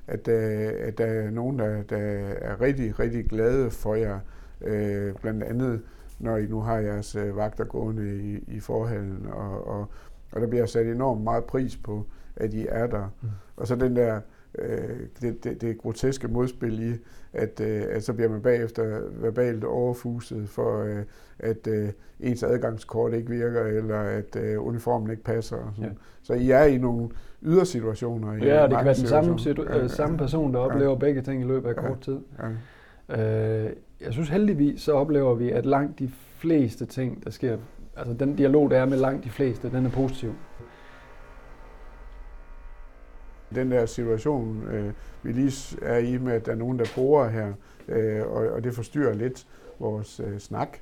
at, 0.08 0.28
øh, 0.28 0.72
at 0.80 0.98
der 0.98 1.06
er 1.06 1.32
nogen, 1.32 1.60
der, 1.60 1.82
der 1.84 1.98
er 2.42 2.62
rigtig, 2.62 3.00
rigtig 3.00 3.26
glade 3.26 3.72
for 3.72 3.96
jer. 3.96 4.20
Øh, 4.62 5.14
blandt 5.22 5.44
andet, 5.44 5.82
når 6.20 6.38
I 6.38 6.46
nu 6.46 6.62
har 6.62 6.78
jeres 6.78 7.16
øh, 7.16 7.36
vagter 7.38 7.64
gående 7.64 8.18
i, 8.18 8.44
i 8.48 8.60
forhallen, 8.60 9.28
og, 9.32 9.68
og, 9.68 9.88
og 10.32 10.42
der 10.42 10.48
bliver 10.48 10.66
sat 10.66 10.88
enormt 10.88 11.24
meget 11.24 11.44
pris 11.44 11.78
på, 11.78 12.06
at 12.36 12.54
I 12.54 12.66
er 12.70 12.88
der. 12.88 13.14
Mm. 13.22 13.30
Og 13.56 13.68
så 13.68 13.76
den 13.76 13.96
der 13.96 14.22
øh, 14.60 15.00
det, 15.22 15.44
det, 15.44 15.62
det 15.62 15.78
groteske 15.78 16.28
modspil 16.28 16.92
i, 16.92 16.94
at, 17.34 17.62
øh, 17.62 17.84
at 17.90 18.04
så 18.04 18.14
bliver 18.14 18.30
man 18.30 18.42
bagefter 18.42 19.02
verbalt 19.12 19.64
overfuset 19.64 20.50
for, 20.50 20.84
øh, 20.84 21.04
at 21.40 21.68
øh, 21.68 21.90
ens 22.20 22.44
adgangskort 22.44 23.14
ikke 23.14 23.30
virker, 23.30 23.64
eller 23.64 24.00
at 24.00 24.36
øh, 24.36 24.68
uniformen 24.68 25.12
ikke 25.12 25.24
passer. 25.24 25.56
Og 25.56 25.72
sådan. 25.76 25.90
Ja. 25.90 25.96
Så 26.24 26.34
I 26.34 26.52
er 26.52 26.64
i 26.64 26.78
nogle 26.78 27.10
ydersituationer. 27.44 28.34
I 28.34 28.46
ja, 28.46 28.64
og 28.64 28.70
det 28.70 28.78
kan 28.78 28.86
være 28.86 28.96
den 28.96 29.08
samme, 29.08 29.40
situ- 29.40 29.66
ja, 29.70 29.78
ja, 29.78 29.88
samme 29.88 30.18
person, 30.18 30.54
der 30.54 30.60
oplever 30.60 30.92
ja. 30.92 30.98
begge 30.98 31.22
ting 31.22 31.42
i 31.42 31.46
løbet 31.46 31.70
af 31.70 31.74
ja, 31.74 31.88
kort 31.88 32.02
tid. 32.02 32.18
Ja. 33.10 33.66
Øh, 33.66 33.72
jeg 34.06 34.14
synes 34.14 34.30
heldigvis, 34.30 34.82
så 34.82 34.92
oplever 34.92 35.36
vi, 35.36 35.52
at 35.52 35.66
langt 35.66 36.00
de 36.00 36.10
fleste 36.38 36.86
ting, 36.86 37.24
der 37.24 37.30
sker, 37.30 37.58
altså 37.98 38.14
den 38.14 38.36
dialog, 38.36 38.72
der 38.72 38.78
er 38.78 38.86
med 38.86 38.98
langt 38.98 39.24
de 39.24 39.30
fleste, 39.30 39.72
den 39.72 39.86
er 39.86 39.90
positiv. 39.90 40.34
Den 43.56 43.72
der 43.72 43.86
situation, 43.86 44.64
øh, 44.72 44.92
vi 45.24 45.32
lige 45.32 45.78
er 45.82 45.98
i 45.98 46.18
med, 46.18 46.34
at 46.34 46.46
der 46.46 46.52
er 46.52 46.56
nogen, 46.56 46.80
der 46.80 46.86
bor 46.96 47.28
her, 47.28 47.54
øh, 47.88 48.22
og, 48.28 48.48
og 48.48 48.64
det 48.64 48.74
forstyrrer 48.74 49.14
lidt 49.14 49.48
vores 49.80 50.20
øh, 50.20 50.40
snak. 50.40 50.78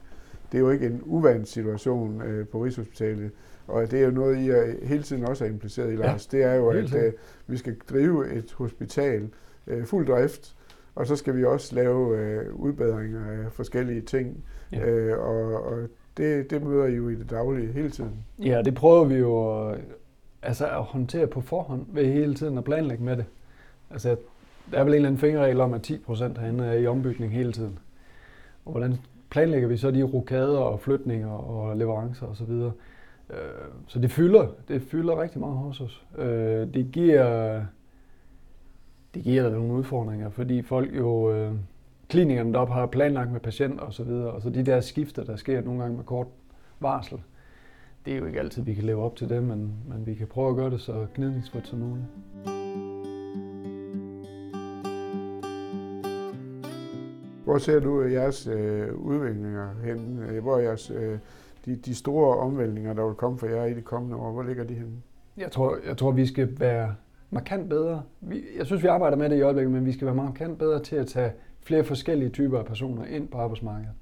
Det 0.52 0.58
er 0.58 0.62
jo 0.62 0.70
ikke 0.70 0.86
en 0.86 1.02
uvandt 1.06 1.48
situation 1.48 2.22
øh, 2.22 2.48
på 2.48 2.64
Rigshospitalet, 2.64 3.32
og 3.68 3.92
det 3.92 4.02
er 4.02 4.06
jo 4.06 4.12
noget, 4.12 4.38
I 4.38 4.50
er, 4.50 4.86
hele 4.86 5.04
tiden 5.04 5.26
også 5.26 5.46
er 5.46 5.50
impliceret 5.50 5.94
i, 5.94 5.96
Lars. 5.96 6.30
Ja, 6.34 6.38
det 6.38 6.46
er 6.46 6.54
jo, 6.54 6.70
at 6.70 6.96
øh, 6.96 7.14
vi 7.48 7.58
skal 7.58 7.76
drive 7.90 8.34
et 8.34 8.52
hospital 8.52 9.30
øh, 9.68 9.86
fuld 9.86 10.08
drift, 10.08 10.56
og 10.96 11.08
så 11.08 11.16
skal 11.16 11.36
vi 11.36 11.46
også 11.46 11.76
lave 11.76 12.20
øh, 12.20 12.56
udbedringer 12.56 13.26
af 13.26 13.52
forskellige 13.52 14.02
ting. 14.02 14.44
Ja. 14.72 14.90
Øh, 14.90 15.20
og 15.20 15.64
og 15.66 15.88
det, 16.18 16.50
det 16.50 16.64
møder 16.64 16.86
I 16.86 16.96
jo 16.96 17.10
i 17.10 17.16
det 17.16 17.30
daglige 17.30 17.68
hele 17.68 17.90
tiden. 17.90 18.26
Ja, 18.40 18.62
det 18.66 18.76
prøver 18.76 19.06
vi 19.06 19.16
jo 19.16 19.70
altså 20.46 20.68
at 20.68 20.84
håndtere 20.84 21.28
på 21.28 21.42
forhånd 21.42 21.86
ved 21.90 22.06
hele 22.06 22.34
tiden 22.34 22.58
at 22.58 22.64
planlægge 22.64 23.04
med 23.04 23.18
det. 23.18 23.26
Altså, 23.92 24.16
der 24.72 24.80
er 24.80 24.84
vel 24.84 24.94
en 24.94 24.96
eller 24.96 25.10
anden 25.10 25.20
fingerregel 25.20 25.62
om, 25.62 25.74
at 25.74 25.82
10 25.82 25.98
procent 25.98 26.38
herinde 26.38 26.66
er 26.66 26.74
i 26.74 26.88
ombygning 26.88 27.34
hele 27.34 27.52
tiden. 27.52 27.80
Og 28.66 28.72
hvordan 28.72 28.98
planlægger 29.30 29.68
vi 29.68 29.78
så 29.78 29.92
de 29.92 30.04
rokader 30.04 30.58
og 30.58 30.80
flytninger 30.80 31.30
og 31.30 31.78
leverancer 31.78 32.26
osv.? 32.26 32.46
Så, 32.46 32.72
øh, 33.30 33.38
så 33.88 34.00
det 34.00 34.12
fylder, 34.12 34.48
det 34.68 34.82
fylder 34.82 35.22
rigtig 35.22 35.40
meget 35.40 35.58
hos 35.58 35.82
os. 35.82 36.06
Øh, 36.18 36.74
det 36.74 36.90
giver, 36.92 37.62
det 39.14 39.24
giver 39.24 39.44
der 39.44 39.52
nogle 39.52 39.74
udfordringer, 39.74 40.30
fordi 40.30 40.62
folk 40.62 40.98
jo, 40.98 41.32
øh, 41.34 41.54
klinikerne 42.10 42.54
deroppe 42.54 42.74
har 42.74 42.86
planlagt 42.86 43.32
med 43.32 43.40
patienter 43.40 43.84
osv., 43.84 43.88
og, 43.88 43.94
så 43.94 44.04
videre, 44.04 44.32
og 44.32 44.42
så 44.42 44.50
de 44.50 44.64
der 44.64 44.82
skifter, 44.82 45.24
der 45.24 45.36
sker 45.36 45.62
nogle 45.62 45.82
gange 45.82 45.98
med 45.98 46.06
kort 46.06 46.28
varsel, 46.80 47.22
det 48.06 48.14
er 48.14 48.18
jo 48.18 48.26
ikke 48.26 48.40
altid, 48.40 48.64
vi 48.64 48.74
kan 48.74 48.84
leve 48.84 49.04
op 49.04 49.16
til 49.16 49.30
det, 49.30 49.44
men, 49.44 49.74
men 49.88 50.06
vi 50.06 50.14
kan 50.14 50.28
prøve 50.28 50.50
at 50.50 50.56
gøre 50.56 50.70
det 50.70 50.82
så 50.82 51.08
gnidningsfrit 51.16 51.68
som 51.68 51.80
muligt. 51.80 52.06
Hvor 57.44 57.58
ser 57.58 57.80
du 57.80 58.04
jeres 58.04 58.48
øh, 58.48 58.94
udviklinger 58.94 59.70
hen? 59.84 60.20
Hvor 60.42 60.58
er 60.58 60.62
jeres, 60.62 60.92
øh, 60.92 61.18
de, 61.66 61.76
de 61.76 61.96
store 61.96 62.38
omvæltninger, 62.38 62.94
der 62.94 63.06
vil 63.06 63.16
komme 63.16 63.38
for 63.38 63.48
jer 63.48 63.66
i 63.66 63.74
de 63.74 63.82
kommende 63.82 64.18
år, 64.18 64.32
hvor 64.32 64.44
ligger 64.44 64.64
de 64.64 64.74
henne? 64.74 65.02
Jeg 65.38 65.52
tror, 65.52 65.78
jeg 65.88 65.98
tror 65.98 66.12
vi 66.12 66.26
skal 66.26 66.60
være 66.60 66.96
markant 67.30 67.70
bedre. 67.70 68.02
Vi, 68.22 68.44
jeg 68.58 68.66
synes, 68.66 68.84
vi 68.84 68.88
arbejder 68.88 69.18
med 69.18 69.30
det 69.30 69.38
i 69.38 69.42
øjeblikket, 69.42 69.74
men 69.74 69.86
vi 69.86 69.92
skal 69.92 70.06
være 70.06 70.16
markant 70.16 70.58
bedre 70.58 70.80
til 70.84 70.96
at 70.96 71.08
tage 71.08 71.32
flere 71.62 71.84
forskellige 71.84 72.30
typer 72.30 72.60
af 72.60 72.66
personer 72.66 73.06
ind 73.06 73.28
på 73.28 73.38
arbejdsmarkedet. 73.38 73.94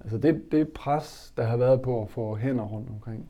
Altså 0.00 0.18
det, 0.18 0.52
det 0.52 0.68
pres, 0.68 1.32
der 1.36 1.44
har 1.44 1.56
været 1.56 1.82
på 1.82 2.02
at 2.02 2.10
få 2.10 2.36
hænder 2.36 2.64
rundt 2.64 2.90
omkring, 2.90 3.28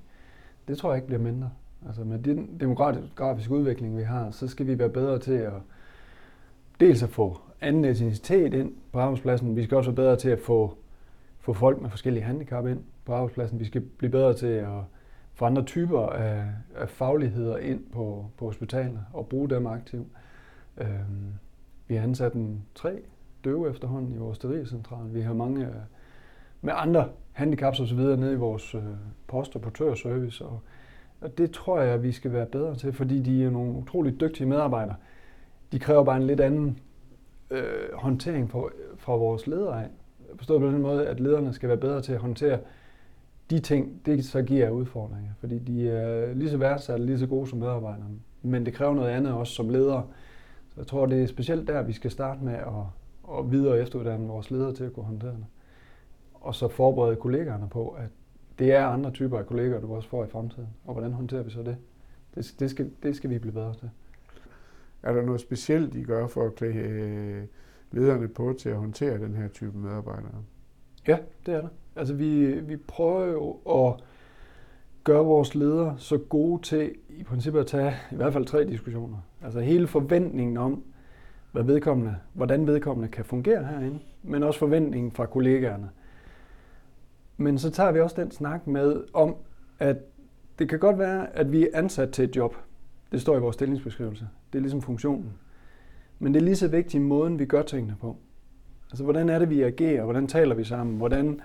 det 0.69 0.79
tror 0.79 0.91
jeg 0.91 0.97
ikke 0.97 1.07
bliver 1.07 1.23
mindre. 1.23 1.51
Altså 1.87 2.05
med 2.05 2.19
den 2.19 2.61
demografiske 2.61 3.55
udvikling, 3.55 3.97
vi 3.97 4.03
har, 4.03 4.31
så 4.31 4.49
skal 4.49 4.67
vi 4.67 4.79
være 4.79 4.89
bedre 4.89 5.19
til 5.19 5.33
at 5.33 5.53
dels 6.81 7.03
at 7.03 7.09
få 7.09 7.41
anden 7.61 7.85
etnicitet 7.85 8.55
ind 8.55 8.73
på 8.93 9.01
arbejdspladsen. 9.01 9.57
Vi 9.57 9.65
skal 9.65 9.77
også 9.77 9.91
være 9.91 9.97
bedre 9.97 10.17
til 10.17 10.29
at 10.29 10.39
få, 10.39 10.77
få 11.39 11.53
folk 11.53 11.81
med 11.81 11.91
forskellige 11.91 12.25
handicap 12.25 12.67
ind 12.67 12.81
på 13.05 13.13
arbejdspladsen. 13.15 13.61
Vi 13.61 13.65
skal 13.65 13.81
blive 13.81 14.11
bedre 14.11 14.35
til 14.35 14.47
at 14.47 14.83
få 15.35 15.45
andre 15.45 15.65
typer 15.65 16.07
af, 16.07 16.45
af 16.77 16.89
fagligheder 16.89 17.57
ind 17.57 17.85
på, 17.93 18.27
på 18.37 18.45
hospitalet 18.45 19.05
og 19.13 19.27
bruge 19.27 19.51
dem 19.51 19.67
aktivt. 19.67 20.07
Øhm, 20.79 21.35
vi 21.89 21.95
har 21.95 22.03
ansat 22.03 22.33
en 22.33 22.65
tre 22.75 23.01
døve 23.45 23.71
efterhånden 23.71 24.15
i 24.15 24.17
vores 24.17 24.37
sterilcentral. 24.37 25.15
Vi 25.15 25.21
har 25.21 25.35
mange 25.35 25.69
med 26.61 26.73
andre 26.77 27.09
handicaps 27.33 27.81
osv. 27.81 27.99
nede 27.99 28.33
i 28.33 28.37
vores 28.37 28.75
øh, 28.75 28.83
post- 29.27 29.57
og 29.57 29.63
portørservice. 29.63 30.45
Og, 30.45 30.61
og 31.21 31.39
det 31.39 31.51
tror 31.51 31.81
jeg, 31.81 32.03
vi 32.03 32.13
skal 32.13 32.33
være 32.33 32.47
bedre 32.47 32.75
til, 32.75 32.93
fordi 32.93 33.23
de 33.23 33.45
er 33.45 33.51
nogle 33.51 33.73
utroligt 33.73 34.21
dygtige 34.21 34.47
medarbejdere. 34.47 34.97
De 35.73 35.79
kræver 35.79 36.05
bare 36.05 36.17
en 36.17 36.27
lidt 36.27 36.41
anden 36.41 36.79
øh, 37.51 37.93
håndtering 37.95 38.51
fra, 38.51 38.63
fra 38.97 39.17
vores 39.17 39.47
ledere 39.47 39.83
af. 39.83 39.89
Forstået 40.37 40.61
på 40.61 40.67
den 40.67 40.83
måde, 40.83 41.07
at 41.07 41.21
lederne 41.21 41.53
skal 41.53 41.69
være 41.69 41.79
bedre 41.79 42.03
til 42.03 42.13
at 42.13 42.19
håndtere 42.19 42.59
de 43.51 43.59
ting, 43.59 44.07
det 44.07 44.25
så 44.25 44.43
giver 44.43 44.71
udfordringer. 44.71 45.31
Fordi 45.41 45.59
de 45.59 45.91
er 45.91 46.35
lige 46.35 46.51
så 46.51 46.57
værdsatte, 46.57 47.07
lige 47.07 47.19
så 47.19 47.27
gode 47.27 47.47
som 47.47 47.59
medarbejderne. 47.59 48.19
Men 48.43 48.67
det 48.67 48.75
kræver 48.75 48.95
noget 48.95 49.09
andet 49.09 49.33
også 49.33 49.53
som 49.53 49.69
ledere. 49.69 50.07
Så 50.69 50.75
jeg 50.81 50.87
tror, 50.87 51.07
det 51.07 51.23
er 51.23 51.27
specielt 51.27 51.69
der, 51.69 51.83
vi 51.83 51.93
skal 51.93 52.11
starte 52.11 52.45
med 52.45 52.55
at, 52.55 53.39
at 53.39 53.51
videre 53.51 53.81
efteruddanne 53.81 54.29
vores 54.29 54.51
ledere 54.51 54.75
til 54.75 54.85
at 54.85 54.93
kunne 54.93 55.05
håndtere 55.05 55.31
det 55.31 55.47
og 56.41 56.55
så 56.55 56.69
forberede 56.69 57.17
kollegaerne 57.17 57.69
på, 57.69 57.89
at 57.89 58.11
det 58.59 58.73
er 58.73 58.87
andre 58.87 59.11
typer 59.11 59.39
af 59.39 59.47
kolleger, 59.47 59.81
du 59.81 59.95
også 59.95 60.09
får 60.09 60.25
i 60.25 60.29
fremtiden. 60.29 60.69
Og 60.85 60.93
hvordan 60.93 61.13
håndterer 61.13 61.43
vi 61.43 61.51
så 61.51 61.63
det? 61.63 61.77
Det, 62.35 62.55
det, 62.59 62.71
skal, 62.71 62.91
det 63.03 63.17
skal 63.17 63.31
vi 63.31 63.39
blive 63.39 63.53
bedre 63.53 63.75
til. 63.75 63.91
Er 65.03 65.13
der 65.13 65.23
noget 65.23 65.41
specielt, 65.41 65.95
I 65.95 66.03
gør 66.03 66.27
for 66.27 66.47
at 66.47 66.55
klæde, 66.55 67.47
lederne 67.93 68.29
på 68.29 68.55
til 68.59 68.69
at 68.69 68.77
håndtere 68.77 69.19
den 69.19 69.35
her 69.35 69.49
type 69.49 69.79
medarbejdere? 69.79 70.31
Ja, 71.09 71.19
det 71.47 71.55
er 71.55 71.61
det. 71.61 71.71
Altså 71.97 72.15
vi, 72.15 72.61
vi 72.61 72.77
prøver 72.77 73.25
jo 73.27 73.51
at 73.85 74.05
gøre 75.05 75.25
vores 75.25 75.55
ledere 75.55 75.95
så 75.99 76.19
gode 76.19 76.63
til 76.63 76.95
i 77.09 77.23
princippet 77.23 77.61
at 77.61 77.67
tage 77.67 77.95
i 78.13 78.15
hvert 78.15 78.33
fald 78.33 78.45
tre 78.45 78.65
diskussioner. 78.65 79.17
Altså 79.43 79.61
hele 79.61 79.87
forventningen 79.87 80.57
om, 80.57 80.85
hvad 81.53 81.63
vedkommende, 81.63 82.17
hvordan 82.33 82.67
vedkommende 82.67 83.09
kan 83.09 83.25
fungere 83.25 83.65
herinde, 83.65 83.99
men 84.23 84.43
også 84.43 84.59
forventningen 84.59 85.13
fra 85.13 85.27
kollegaerne. 85.27 85.91
Men 87.41 87.59
så 87.59 87.71
tager 87.71 87.93
vi 87.93 88.01
også 88.01 88.17
den 88.21 88.31
snak 88.31 88.67
med 88.67 89.05
om, 89.13 89.37
at 89.79 89.97
det 90.59 90.69
kan 90.69 90.79
godt 90.79 90.99
være, 90.99 91.37
at 91.37 91.53
vi 91.53 91.63
er 91.63 91.69
ansat 91.75 92.11
til 92.11 92.25
et 92.25 92.37
job. 92.37 92.57
Det 93.13 93.21
står 93.21 93.37
i 93.37 93.41
vores 93.41 93.55
stillingsbeskrivelse. 93.55 94.29
Det 94.53 94.59
er 94.59 94.63
ligesom 94.63 94.83
funktionen. 94.83 95.33
Men 96.19 96.35
det 96.35 96.41
er 96.41 96.45
lige 96.45 96.57
så 96.57 96.69
vigtigt 96.69 97.03
måden, 97.03 97.39
vi 97.39 97.45
gør 97.45 97.63
tingene 97.63 97.97
på. 98.01 98.17
Altså, 98.91 99.05
hvordan 99.05 99.29
er 99.29 99.39
det, 99.39 99.51
vi 99.51 99.63
agerer? 99.63 100.05
Hvordan 100.05 100.27
taler 100.27 100.55
vi 100.55 100.65
sammen? 100.65 100.97
Hvordan 100.97 101.41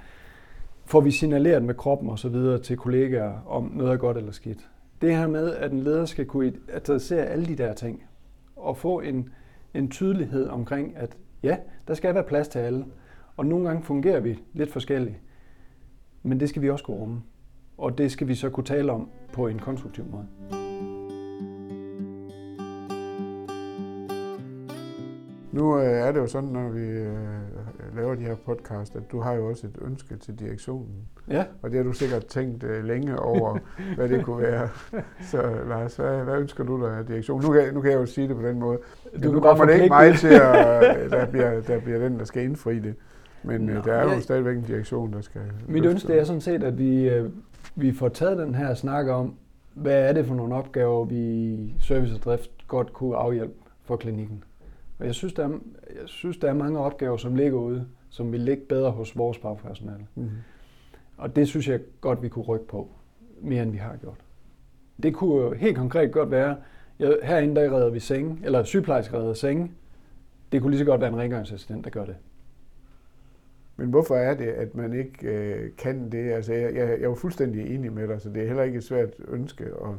får 0.85 1.01
vi 1.01 1.11
signaleret 1.11 1.63
med 1.63 1.75
kroppen 1.75 2.09
og 2.09 2.19
så 2.19 2.29
videre 2.29 2.59
til 2.59 2.77
kollegaer 2.77 3.43
om 3.47 3.71
noget 3.75 3.93
er 3.93 3.97
godt 3.97 4.17
eller 4.17 4.31
skidt? 4.31 4.69
Det 5.01 5.15
her 5.15 5.27
med, 5.27 5.53
at 5.55 5.71
en 5.71 5.79
leder 5.79 6.05
skal 6.05 6.25
kunne 6.25 6.53
adressere 6.69 7.25
alle 7.25 7.45
de 7.45 7.55
der 7.55 7.73
ting 7.73 8.03
og 8.55 8.77
få 8.77 8.99
en, 8.99 9.29
en 9.73 9.89
tydelighed 9.89 10.47
omkring, 10.47 10.97
at 10.97 11.17
ja, 11.43 11.57
der 11.87 11.93
skal 11.93 12.15
være 12.15 12.23
plads 12.23 12.47
til 12.47 12.59
alle. 12.59 12.85
Og 13.37 13.45
nogle 13.45 13.67
gange 13.67 13.83
fungerer 13.83 14.19
vi 14.19 14.39
lidt 14.53 14.71
forskelligt. 14.71 15.15
Men 16.23 16.39
det 16.39 16.49
skal 16.49 16.61
vi 16.61 16.69
også 16.69 16.85
kunne 16.85 16.97
rumme. 16.97 17.21
Og 17.77 17.97
det 17.97 18.11
skal 18.11 18.27
vi 18.27 18.35
så 18.35 18.49
kunne 18.49 18.63
tale 18.63 18.91
om 18.91 19.09
på 19.33 19.47
en 19.47 19.59
konstruktiv 19.59 20.05
måde. 20.11 20.27
Nu 25.51 25.79
øh, 25.79 25.85
er 25.85 26.11
det 26.11 26.19
jo 26.19 26.27
sådan, 26.27 26.49
når 26.49 26.69
vi 26.69 26.81
øh, 26.81 27.15
laver 27.95 28.15
de 28.15 28.21
her 28.21 28.35
podcast, 28.35 28.95
at 28.95 29.11
du 29.11 29.19
har 29.19 29.33
jo 29.33 29.49
også 29.49 29.67
et 29.67 29.77
ønske 29.81 30.17
til 30.17 30.39
direktionen. 30.39 31.07
Ja. 31.29 31.45
Og 31.61 31.69
det 31.69 31.77
har 31.77 31.83
du 31.83 31.93
sikkert 31.93 32.25
tænkt 32.25 32.63
øh, 32.63 32.83
længe 32.83 33.19
over, 33.19 33.57
hvad 33.95 34.09
det 34.09 34.25
kunne 34.25 34.41
være. 34.41 34.69
Så 35.31 35.41
Lars, 35.67 35.95
hvad, 35.95 36.23
hvad 36.23 36.39
ønsker 36.39 36.63
du 36.63 36.81
dig 36.81 36.97
af 36.97 37.05
direktionen? 37.05 37.45
Nu 37.45 37.53
kan, 37.53 37.73
nu 37.73 37.81
kan 37.81 37.91
jeg 37.91 37.99
jo 37.99 38.05
sige 38.05 38.27
det 38.27 38.35
på 38.35 38.41
den 38.41 38.59
måde. 38.59 38.79
Du 39.23 39.31
nu 39.31 39.39
kommer 39.39 39.65
det 39.65 39.73
ikke 39.73 39.89
mig 39.89 40.15
til, 40.15 40.27
at 40.27 41.11
der 41.11 41.25
bliver, 41.25 41.61
der 41.61 41.79
bliver 41.79 41.99
den, 41.99 42.19
der 42.19 42.25
skal 42.25 42.43
indfri 42.43 42.79
det. 42.79 42.95
Men 43.43 43.61
Nå, 43.61 43.73
der 43.73 43.93
er 43.93 44.03
jo 44.03 44.09
jeg, 44.09 44.21
stadigvæk 44.21 44.57
en 44.57 44.63
direktion, 44.63 45.13
der 45.13 45.21
skal... 45.21 45.41
Mit 45.67 45.85
ønske 45.85 46.13
er 46.13 46.23
sådan 46.23 46.41
set, 46.41 46.63
at 46.63 46.77
vi, 46.77 47.11
vi 47.75 47.91
får 47.91 48.09
taget 48.09 48.37
den 48.37 48.55
her 48.55 48.73
snak 48.73 49.07
om, 49.07 49.35
hvad 49.73 50.09
er 50.09 50.13
det 50.13 50.25
for 50.25 50.35
nogle 50.35 50.55
opgaver, 50.55 51.05
vi 51.05 51.57
service 51.79 52.15
og 52.15 52.21
drift 52.21 52.67
godt 52.67 52.93
kunne 52.93 53.15
afhjælpe 53.15 53.53
for 53.83 53.95
klinikken. 53.95 54.43
Og 54.99 55.05
jeg 55.05 55.15
synes, 55.15 55.33
der 55.33 55.43
er, 55.43 55.49
jeg 55.89 56.05
synes, 56.05 56.37
der 56.37 56.49
er 56.49 56.53
mange 56.53 56.79
opgaver, 56.79 57.17
som 57.17 57.35
ligger 57.35 57.59
ude, 57.59 57.85
som 58.09 58.31
vil 58.31 58.39
ligge 58.39 58.63
bedre 58.69 58.91
hos 58.91 59.17
vores 59.17 59.37
fagpersonale. 59.37 60.05
Mm-hmm. 60.15 60.31
Og 61.17 61.35
det 61.35 61.47
synes 61.47 61.67
jeg 61.67 61.79
godt, 62.01 62.23
vi 62.23 62.29
kunne 62.29 62.45
rykke 62.45 62.67
på, 62.67 62.89
mere 63.41 63.63
end 63.63 63.71
vi 63.71 63.77
har 63.77 63.95
gjort. 64.01 64.17
Det 65.03 65.13
kunne 65.13 65.57
helt 65.57 65.77
konkret 65.77 66.11
godt 66.11 66.31
være, 66.31 66.55
jeg, 66.99 67.17
herinde 67.23 67.55
der 67.55 67.75
redder 67.75 67.89
vi 67.89 67.99
senge, 67.99 68.39
eller 68.43 68.63
sygeplejerske 68.63 69.17
redder 69.17 69.33
senge. 69.33 69.71
Det 70.51 70.61
kunne 70.61 70.71
lige 70.71 70.79
så 70.79 70.85
godt 70.85 71.01
være 71.01 71.09
en 71.09 71.17
rengøringsassistent, 71.17 71.85
der 71.85 71.89
gør 71.89 72.05
det. 72.05 72.15
Men 73.77 73.89
hvorfor 73.89 74.15
er 74.15 74.35
det, 74.37 74.47
at 74.47 74.75
man 74.75 74.93
ikke 74.93 75.27
øh, 75.27 75.71
kan 75.77 76.11
det? 76.11 76.31
Altså, 76.31 76.53
jeg, 76.53 76.75
jeg, 76.75 77.01
jeg 77.01 77.09
var 77.09 77.15
fuldstændig 77.15 77.75
enig 77.75 77.93
med 77.93 78.07
dig, 78.07 78.21
så 78.21 78.29
det 78.29 78.43
er 78.43 78.47
heller 78.47 78.63
ikke 78.63 78.77
et 78.77 78.83
svært 78.83 79.09
ønske. 79.27 79.75
Og, 79.75 79.97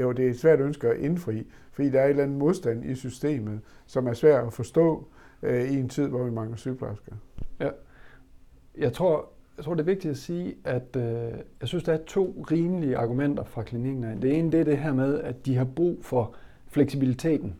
jo, 0.00 0.12
det 0.12 0.26
er 0.26 0.30
et 0.30 0.38
svært 0.38 0.60
ønske 0.60 0.88
at 0.88 0.96
indfri, 0.98 1.46
fordi 1.72 1.90
der 1.90 2.00
er 2.00 2.04
et 2.04 2.10
eller 2.10 2.22
andet 2.22 2.38
modstand 2.38 2.84
i 2.84 2.94
systemet, 2.94 3.60
som 3.86 4.06
er 4.06 4.12
svært 4.12 4.46
at 4.46 4.52
forstå 4.52 5.08
øh, 5.42 5.70
i 5.70 5.78
en 5.78 5.88
tid, 5.88 6.08
hvor 6.08 6.24
vi 6.24 6.30
mangler 6.30 6.56
sygeplejersker. 6.56 7.12
Ja. 7.60 7.70
Jeg 8.78 8.92
tror, 8.92 9.28
jeg 9.56 9.64
tror, 9.64 9.74
det 9.74 9.80
er 9.80 9.84
vigtigt 9.86 10.10
at 10.10 10.16
sige, 10.16 10.54
at 10.64 10.96
øh, 10.96 11.02
jeg 11.60 11.68
synes, 11.68 11.84
der 11.84 11.92
er 11.92 12.04
to 12.06 12.44
rimelige 12.50 12.96
argumenter 12.96 13.44
fra 13.44 13.62
klinikken. 13.62 14.22
Det 14.22 14.38
ene 14.38 14.52
det 14.52 14.60
er 14.60 14.64
det 14.64 14.78
her 14.78 14.92
med, 14.92 15.20
at 15.20 15.46
de 15.46 15.56
har 15.56 15.64
brug 15.64 15.98
for 16.02 16.34
fleksibiliteten. 16.68 17.56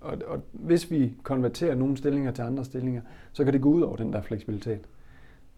Og, 0.00 0.18
og 0.26 0.40
hvis 0.52 0.90
vi 0.90 1.12
konverterer 1.22 1.74
nogle 1.74 1.96
stillinger 1.96 2.30
til 2.30 2.42
andre 2.42 2.64
stillinger, 2.64 3.02
så 3.32 3.44
kan 3.44 3.52
det 3.52 3.62
gå 3.62 3.68
ud 3.68 3.82
over 3.82 3.96
den 3.96 4.12
der 4.12 4.22
fleksibilitet. 4.22 4.80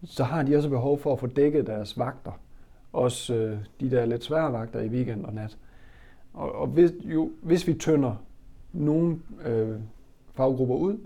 Så 0.05 0.24
har 0.24 0.42
de 0.42 0.57
også 0.57 0.68
behov 0.68 0.98
for 0.98 1.12
at 1.12 1.20
få 1.20 1.26
dækket 1.26 1.66
deres 1.66 1.98
vagter. 1.98 2.40
Også 2.92 3.35
øh, 3.35 3.59
de 3.81 3.90
der 3.90 4.05
lidt 4.05 4.24
svære 4.24 4.52
vagter 4.52 4.81
i 4.81 4.88
weekend 4.88 5.24
og 5.24 5.35
nat. 5.35 5.59
Og, 6.33 6.52
og 6.55 6.66
hvis, 6.66 6.92
jo, 7.05 7.31
hvis 7.42 7.66
vi 7.66 7.74
tønder 7.74 8.14
nogle 8.72 9.18
øh, 9.44 9.76
faggrupper 10.35 10.76
ud, 10.76 10.98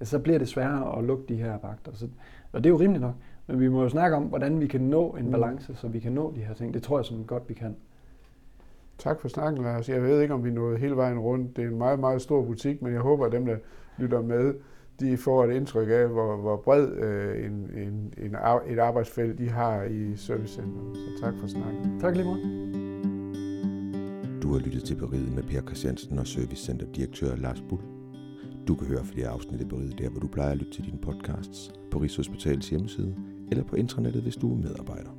ja, 0.00 0.04
så 0.04 0.18
bliver 0.18 0.38
det 0.38 0.48
sværere 0.48 0.98
at 0.98 1.04
lukke 1.04 1.24
de 1.28 1.36
her 1.36 1.58
vagter. 1.62 1.92
Så, 1.94 2.08
og 2.52 2.64
det 2.64 2.70
er 2.70 2.72
jo 2.72 2.80
rimeligt 2.80 3.02
nok. 3.02 3.14
Men 3.46 3.60
vi 3.60 3.68
må 3.68 3.82
jo 3.82 3.88
snakke 3.88 4.16
om, 4.16 4.22
hvordan 4.22 4.60
vi 4.60 4.66
kan 4.66 4.80
nå 4.80 5.10
en 5.10 5.24
mm. 5.24 5.30
balance, 5.30 5.74
så 5.74 5.88
vi 5.88 6.00
kan 6.00 6.12
nå 6.12 6.32
de 6.36 6.40
her 6.40 6.54
ting. 6.54 6.74
Det 6.74 6.82
tror 6.82 6.98
jeg 6.98 7.04
som 7.04 7.24
godt, 7.24 7.48
vi 7.48 7.54
kan. 7.54 7.76
Tak 8.98 9.20
for 9.20 9.28
snakken, 9.28 9.62
Lars. 9.62 9.88
Jeg 9.88 10.02
ved 10.02 10.20
ikke, 10.20 10.34
om 10.34 10.44
vi 10.44 10.50
nåede 10.50 10.78
hele 10.78 10.96
vejen 10.96 11.18
rundt. 11.18 11.56
Det 11.56 11.64
er 11.64 11.68
en 11.68 11.78
meget, 11.78 12.00
meget 12.00 12.22
stor 12.22 12.44
butik, 12.44 12.82
men 12.82 12.92
jeg 12.92 13.00
håber, 13.00 13.26
at 13.26 13.32
dem, 13.32 13.46
der 13.46 13.56
lytter 13.98 14.22
med, 14.22 14.54
de 15.00 15.16
får 15.16 15.44
et 15.44 15.56
indtryk 15.56 15.88
af, 15.90 16.08
hvor, 16.08 16.36
hvor 16.36 16.56
bred 16.56 16.88
øh, 16.88 17.44
en, 17.46 17.52
en, 17.52 18.12
en, 18.18 18.36
et 18.66 18.78
arbejdsfelt 18.78 19.38
de 19.38 19.48
har 19.50 19.82
i 19.82 20.16
servicecenteret. 20.16 20.96
Så 20.96 21.22
tak 21.22 21.34
for 21.40 21.46
snakken. 21.46 22.00
Tak 22.00 22.16
lige 22.16 22.26
meget. 22.26 22.64
Du 24.42 24.52
har 24.52 24.58
lyttet 24.58 24.84
til 24.84 24.94
Beriget 24.94 25.34
med 25.34 25.42
Per 25.42 25.60
Christiansen 25.60 26.18
og 26.18 26.26
Servicecenter-direktør 26.26 27.36
Lars 27.36 27.60
Bull. 27.68 27.82
Du 28.68 28.74
kan 28.74 28.86
høre 28.86 29.04
flere 29.04 29.28
afsnit 29.28 29.60
af 29.60 29.68
Beriget 29.68 29.98
der, 29.98 30.08
hvor 30.08 30.20
du 30.20 30.26
plejer 30.26 30.50
at 30.50 30.56
lytte 30.56 30.72
til 30.72 30.84
dine 30.84 30.98
podcasts, 30.98 31.72
på 31.90 31.98
Rigshospitalets 31.98 32.68
hjemmeside 32.70 33.14
eller 33.50 33.64
på 33.64 33.76
intranettet, 33.76 34.22
hvis 34.22 34.36
du 34.36 34.52
er 34.52 34.56
medarbejder. 34.56 35.10